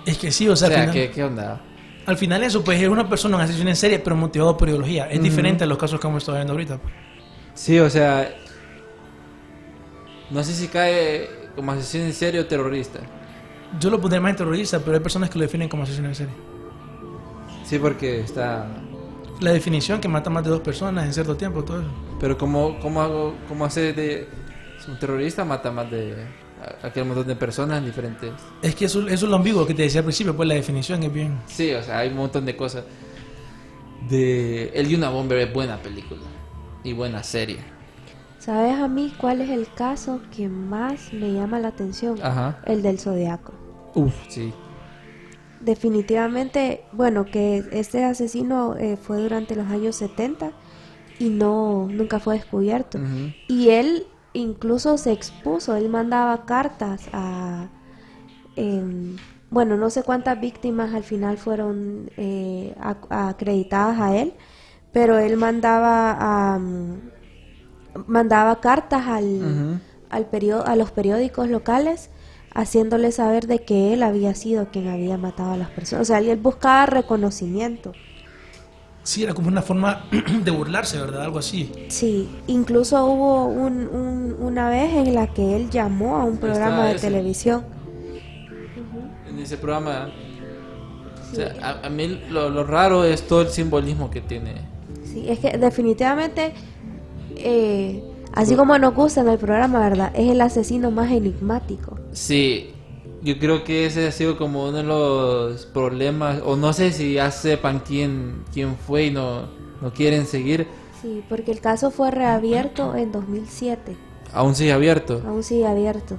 [0.05, 1.61] Es que sí, o O sea, sea, al, final, ¿qué, qué onda?
[2.05, 5.07] al final eso pues es una persona en asesino en serie, pero motivado por ideología.
[5.09, 6.78] Es diferente a los casos que hemos estado viendo ahorita.
[6.78, 6.93] pues.
[7.53, 8.34] Sí, o sea,
[10.30, 12.99] no sé si cae como asesino en serio o terrorista.
[13.80, 16.15] Yo lo pondría más en terrorista, pero hay personas que lo definen como asesino en
[16.15, 16.34] serie.
[17.65, 18.65] Sí, porque está...
[19.41, 21.89] La definición que mata más de dos personas en cierto tiempo, todo eso.
[22.20, 24.30] Pero ¿cómo, cómo hago, cómo hace de...
[24.80, 26.15] si Un terrorista mata más de
[26.68, 28.32] a- aquel montón de personas en diferentes...
[28.61, 31.03] Es que eso, eso es lo ambiguo que te decía al principio, pues la definición
[31.03, 31.38] es bien.
[31.47, 32.84] Sí, o sea, hay un montón de cosas.
[34.09, 34.70] De...
[34.74, 36.22] El Unabomber es buena película.
[36.84, 37.57] Y buena serie.
[38.39, 42.18] ¿Sabes a mí cuál es el caso que más me llama la atención?
[42.22, 42.61] Ajá.
[42.65, 43.53] El del zodiaco.
[43.95, 44.53] Uf, sí.
[45.59, 50.51] Definitivamente, bueno, que este asesino eh, fue durante los años 70
[51.20, 52.99] y no nunca fue descubierto.
[53.47, 54.05] Y él
[54.38, 57.68] incluso se expuso, él mandaba cartas a,
[58.56, 59.18] em,
[59.50, 64.34] bueno, no sé cuántas víctimas al final fueron eh, ac- acreditadas a él,
[64.92, 66.60] pero él mandaba
[68.06, 72.10] mandaba cartas al, perio- a los periódicos locales
[72.54, 76.02] haciéndole saber de que él había sido quien había matado a las personas.
[76.04, 77.94] O sea, él buscaba reconocimiento.
[79.08, 80.03] Sí, era como una forma
[80.43, 81.22] de burlarse, ¿verdad?
[81.24, 81.72] Algo así.
[81.88, 86.88] Sí, incluso hubo un, un- una vez en la que él llamó a un programa
[86.88, 87.08] de ese.
[87.08, 87.64] televisión.
[89.30, 90.10] En ese programa...
[91.32, 94.55] O sea, a, a mí lo, lo raro es todo el simbolismo que tiene.
[95.05, 96.51] Sí, es que definitivamente,
[97.38, 98.03] eh,
[98.34, 100.12] así como nos gusta en el programa, ¿verdad?
[100.16, 101.97] Es el asesino más enigmático.
[102.12, 102.72] Sí,
[103.28, 107.14] yo creo que ese ha sido como uno de los problemas, o no sé si
[107.14, 109.44] ya sepan quién, quién fue y no,
[109.82, 110.68] no quieren seguir,
[111.02, 113.96] Sí, porque el caso fue reabierto en 2007.
[114.34, 115.22] aún sigue abierto.
[115.28, 116.18] Aún sigue abierto.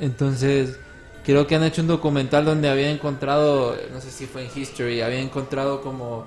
[0.00, 0.78] Entonces,
[1.24, 5.02] creo que han hecho un documental donde había encontrado, no sé si fue en History,
[5.02, 6.24] había encontrado como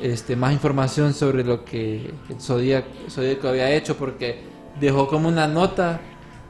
[0.00, 4.42] este más información sobre lo que el Zodíaco, Zodíaco había hecho, porque
[4.80, 6.00] dejó como una nota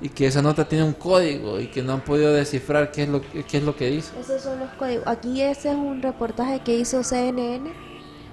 [0.04, 3.08] y que esa nota tiene un código y que no han podido descifrar qué es
[3.08, 4.12] lo, que- qué es lo que dice.
[4.20, 5.06] Esos son los códigos.
[5.06, 7.72] Aquí ese es un reportaje que hizo CNN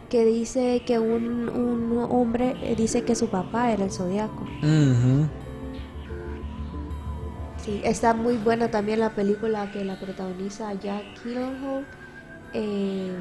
[0.09, 4.45] que dice que un, un hombre eh, dice que su papá era el zodiaco.
[7.63, 11.85] Sí, está muy buena también la película que la protagoniza Jack Gyllenhaal,
[12.53, 13.15] eh,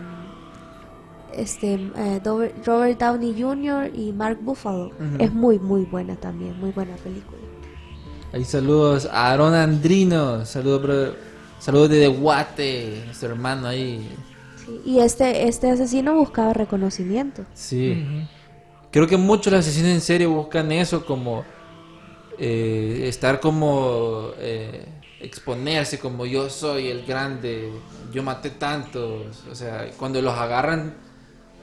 [1.32, 2.20] este, eh,
[2.64, 3.90] Robert Downey Jr.
[3.94, 4.90] y Mark Buffalo.
[5.20, 7.39] Es muy, muy buena también, muy buena película.
[8.33, 11.16] Ahí saludos a Aaron Andrino, saludos
[11.59, 14.09] saludos de Guate, nuestro hermano ahí.
[14.64, 17.45] Sí, y este, este asesino buscaba reconocimiento.
[17.55, 18.07] Sí.
[18.93, 21.45] Creo que muchos asesinos en serie buscan eso como
[22.39, 24.87] eh, estar como eh,
[25.20, 27.72] exponerse como yo soy el grande,
[28.12, 30.95] yo maté tantos, o sea, cuando los agarran,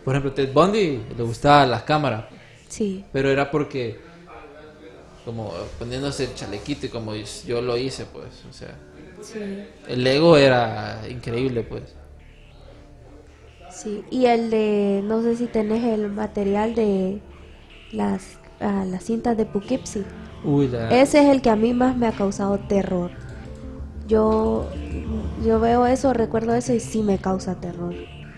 [0.03, 2.25] por ejemplo, Ted Bundy le gustaba las cámaras,
[2.67, 4.06] Sí, pero era porque
[5.27, 8.73] como poniéndose el chalequito y como yo lo hice, pues, o sea,
[9.21, 11.83] sí, el ego era increíble, pues.
[13.69, 14.03] sí.
[14.09, 17.19] Y el de, no sé si tenés el material de
[17.91, 20.05] las, ah, las cintas de Poughkeepsie.
[20.43, 23.11] Uy, la- Ese es el que a mí más me ha causado terror.
[24.07, 24.65] Yo,
[25.45, 27.93] yo veo eso, recuerdo eso y sí me causa terror.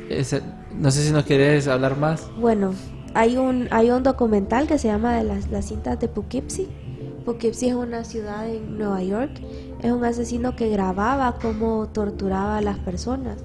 [0.10, 0.42] ese-
[0.76, 2.24] no sé si nos querés hablar más.
[2.38, 2.74] Bueno,
[3.14, 6.68] hay un, hay un documental que se llama de las, las cintas de Poughkeepsie.
[7.26, 9.42] Poughkeepsie es una ciudad en Nueva York.
[9.82, 13.38] Es un asesino que grababa cómo torturaba a las personas.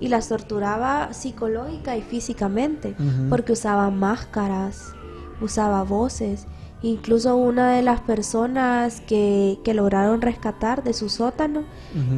[0.00, 2.94] Y las torturaba psicológica y físicamente.
[3.28, 4.92] Porque usaba máscaras,
[5.40, 6.46] usaba voces.
[6.82, 11.64] Incluso una de las personas que, que lograron rescatar de su sótano,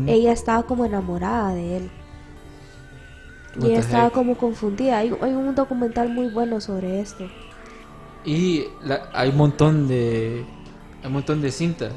[0.06, 1.90] ella estaba como enamorada de él.
[3.60, 4.98] Y ella estaba como confundida.
[4.98, 7.28] Hay, hay un documental muy bueno sobre esto.
[8.24, 10.44] Y la- hay un montón de
[11.02, 11.92] hay un montón de cintas.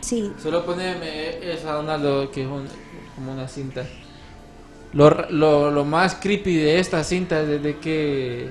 [0.00, 2.66] Sí, Solo poneme esa lo que es un-
[3.14, 3.84] como una cinta.
[4.92, 8.50] Lo, lo, lo más creepy de esta cinta es de que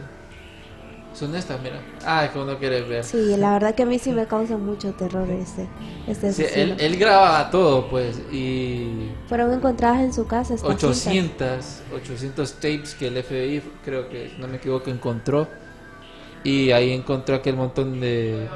[1.14, 1.82] Son estas, mira.
[2.06, 3.04] Ah, es como no quieres ver.
[3.04, 5.68] Sí, la verdad que a mí sí me causa mucho terror este,
[6.08, 11.84] este Sí, él, él grababa todo, pues, y Fueron encontradas en su casa estas cintas.
[11.94, 15.48] 800, 800 tapes que el FBI, creo que, si no me equivoco, encontró.
[16.44, 18.48] Y ahí encontró aquel montón de...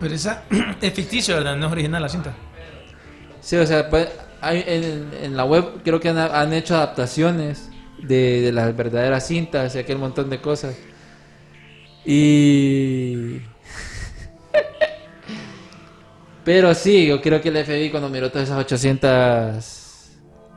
[0.00, 0.42] Pero esa
[0.82, 1.56] es ficticio, ¿verdad?
[1.56, 2.34] No es original la cinta.
[3.40, 4.08] Sí, o sea, pues,
[4.40, 7.70] hay, en, en la web creo que han, han hecho adaptaciones
[8.02, 10.76] de, de las verdaderas cintas y aquel montón de cosas.
[12.04, 13.38] Y...
[16.44, 20.10] Pero sí, yo creo que el FBI cuando miró todas esas 800,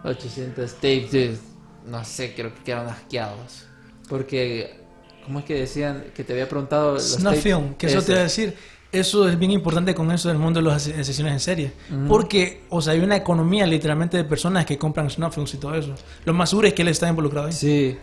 [0.04, 1.40] 800 tapes,
[1.86, 3.64] no sé, creo que quedaron asqueados.
[4.10, 4.82] Porque,
[5.24, 6.94] ¿cómo es que decían que te había preguntado?
[6.94, 8.54] los Snuff film, que eso te iba a decir.
[9.00, 11.72] Eso es bien importante con eso del mundo de los ase- asesinos en serie.
[12.08, 15.76] Porque, o sea, hay una economía literalmente de personas que compran snuff films y todo
[15.76, 15.94] eso.
[16.26, 17.54] Lo más seguro es que él está involucrado ahí.
[17.54, 17.98] Sí.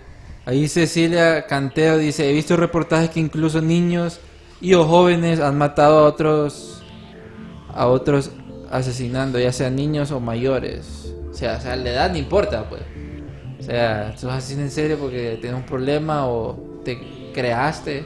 [0.47, 4.21] Ahí Cecilia Canteo dice, he visto reportajes que incluso niños
[4.61, 6.83] y o jóvenes han matado a otros
[7.73, 8.31] a otros
[8.71, 11.13] asesinando, ya sean niños o mayores.
[11.31, 12.83] O sea, o sea, la edad no importa, pues.
[13.59, 16.99] O sea, sos asesino en serio porque tienes un problema o te
[17.33, 18.05] creaste.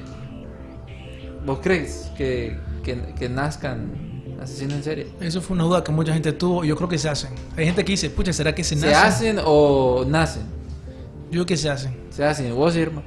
[1.45, 2.57] ¿Vos crees que,
[2.95, 5.07] que, que nazcan asesinos en serie?
[5.20, 6.64] Eso fue una duda que mucha gente tuvo.
[6.64, 7.30] Yo creo que se hacen.
[7.57, 8.97] Hay gente que dice, pucha, ¿será que se, ¿Se nacen?
[9.36, 10.43] hacen o nacen?
[11.26, 11.97] Yo creo que se hacen.
[12.11, 12.55] Se hacen.
[12.55, 13.03] ¿Vos, Irma?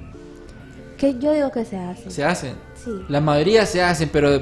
[0.97, 2.11] Que yo digo que se hace.
[2.11, 2.53] Se hacen.
[2.75, 2.91] Sí.
[3.09, 4.39] La mayoría se hacen, pero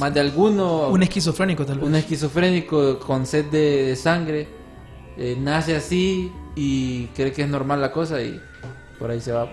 [0.00, 1.86] más de alguno, Un esquizofrénico tal vez.
[1.88, 4.48] un esquizofrénico con sed de, de sangre,
[5.16, 8.40] eh, nace así y cree que es normal la cosa y
[8.98, 9.48] por ahí se va.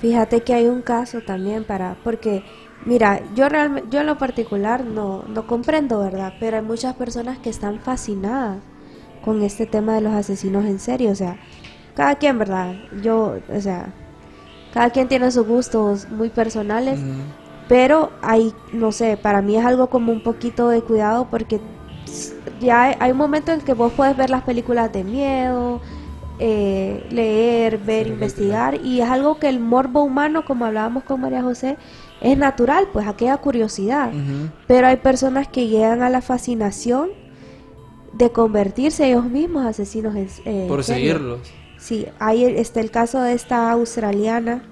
[0.00, 2.44] Fíjate que hay un caso también para, porque,
[2.86, 6.32] mira, yo realmente, yo en lo particular no, no comprendo, ¿verdad?
[6.40, 8.58] Pero hay muchas personas que están fascinadas
[9.24, 11.36] con este tema de los asesinos en serie, o sea,
[11.94, 12.76] cada quien, ¿verdad?
[13.02, 13.92] Yo, o sea,
[14.72, 17.00] cada quien tiene sus gustos muy personales,
[17.68, 21.60] pero hay, no sé, para mí es algo como un poquito de cuidado porque
[22.60, 25.80] ya hay, hay un momento en que vos puedes ver las películas de miedo,
[26.38, 31.20] eh, leer, ver, Sí, investigar, y es algo que el morbo humano, como hablábamos con
[31.20, 31.78] María José,
[32.20, 34.12] es natural, pues aquella curiosidad.
[34.66, 37.10] Pero hay personas que llegan a la fascinación
[38.12, 41.40] de convertirse ellos mismos asesinos en, eh, en Por seguirlos.
[41.78, 44.62] Sí, hay este, el caso de esta australiana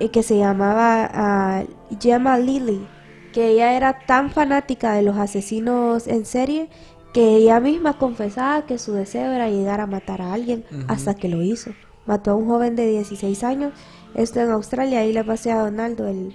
[0.00, 1.64] eh, que se llamaba ah,
[2.00, 2.86] Gemma Lilly,
[3.32, 6.68] que ella era tan fanática de los asesinos en serie
[7.12, 11.28] que ella misma confesaba que su deseo era llegar a matar a alguien hasta que
[11.28, 11.70] lo hizo.
[12.06, 13.72] Mató a un joven de 16 años,
[14.14, 16.34] esto en Australia, ahí le pasé a Donaldo el,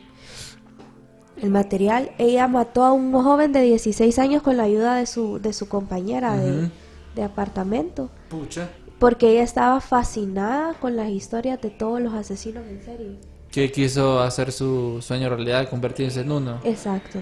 [1.41, 2.11] el material.
[2.17, 5.67] Ella mató a un joven de 16 años con la ayuda de su, de su
[5.67, 6.69] compañera de-
[7.15, 8.69] de apartamento Pucha.
[8.97, 13.19] porque ella estaba fascinada con las historias de todos los asesinos en serie.
[13.51, 16.59] Que quiso hacer su sueño realidad, convertirse en uno.
[16.63, 17.21] Exacto.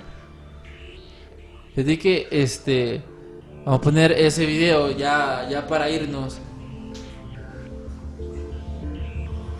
[1.75, 3.01] Desde que este
[3.65, 6.39] vamos a poner ese video ya ya para irnos.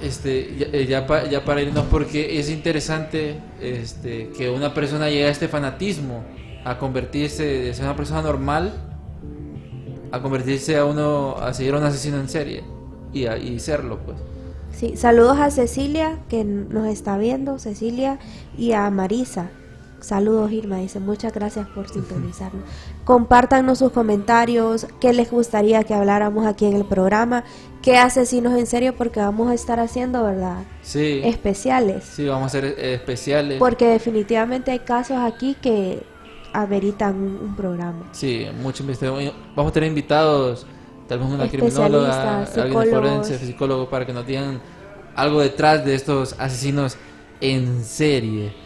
[0.02, 5.10] Este ya, eh, ya, pa- ya para irnos porque es interesante este que una persona
[5.10, 6.24] llegue a este fanatismo
[6.66, 8.74] a convertirse de ser una persona normal
[10.12, 12.64] a convertirse a uno a seguir a un asesino en serie
[13.14, 14.18] y, a- y serlo pues.
[14.76, 18.20] Sí, saludos a Cecilia que nos está viendo, Cecilia,
[18.58, 19.50] y a Marisa.
[20.02, 22.64] Saludos Irma, dice, muchas gracias por sintonizarnos.
[23.06, 27.44] Compártanos sus comentarios, qué les gustaría que habláramos aquí en el programa,
[27.84, 30.64] qué asesinos en serio, porque vamos a estar haciendo, ¿verdad?
[30.82, 31.22] Sí.
[31.24, 32.04] Especiales.
[32.04, 33.60] Sí, vamos a hacer eh, especiales.
[33.60, 36.04] Porque definitivamente hay casos aquí que
[36.52, 38.10] ameritan un, un programa.
[38.12, 39.34] Sí, mucho investigación.
[39.56, 40.66] Vamos a tener invitados,
[41.08, 44.60] tal vez una criminóloga, alguien forense, psicólogo, para que nos digan
[45.16, 46.98] algo detrás de estos asesinos
[47.40, 48.61] en serie.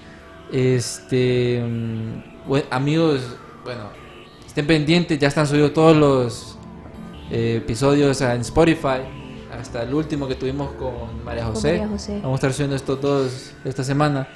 [0.52, 3.90] Este, mm, amigos, bueno,
[4.46, 6.58] estén pendientes, ya están subidos todos los
[7.32, 9.02] eh, episodios en Spotify,
[9.52, 11.72] hasta el último que tuvimos con María Con José.
[11.74, 12.20] María José.
[12.22, 14.28] Vamos a estar subiendo estos dos esta semana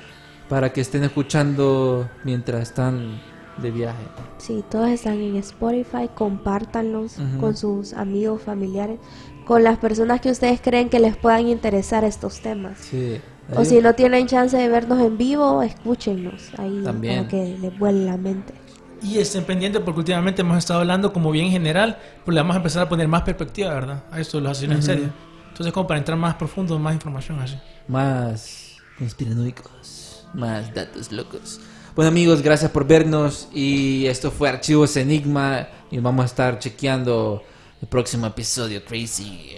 [0.50, 3.22] para que estén escuchando mientras están
[3.62, 4.04] de viaje.
[4.38, 9.00] Sí, todos están en Spotify, compártanlos con sus amigos, familiares,
[9.46, 12.80] con las personas que ustedes creen que les puedan interesar estos temas.
[12.80, 13.22] Sí.
[13.56, 17.26] O si no tienen chance de vernos en vivo, escúchenos ahí También.
[17.26, 18.54] para que les vuele la mente.
[19.02, 22.58] Y estén pendientes porque últimamente hemos estado hablando como bien general, pues le vamos a
[22.58, 24.04] empezar a poner más perspectiva, ¿verdad?
[24.12, 25.10] A esto de los asesinos en serie.
[25.50, 27.58] Entonces como para entrar más profundo, más información así.
[27.88, 31.60] Más conspiranoicos, más datos locos.
[31.96, 37.44] Bueno amigos, gracias por vernos y esto fue Archivos Enigma y vamos a estar chequeando
[37.82, 39.58] el próximo episodio Crazy.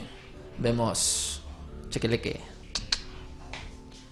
[0.58, 1.42] Vemos.
[1.90, 2.51] Chequele que.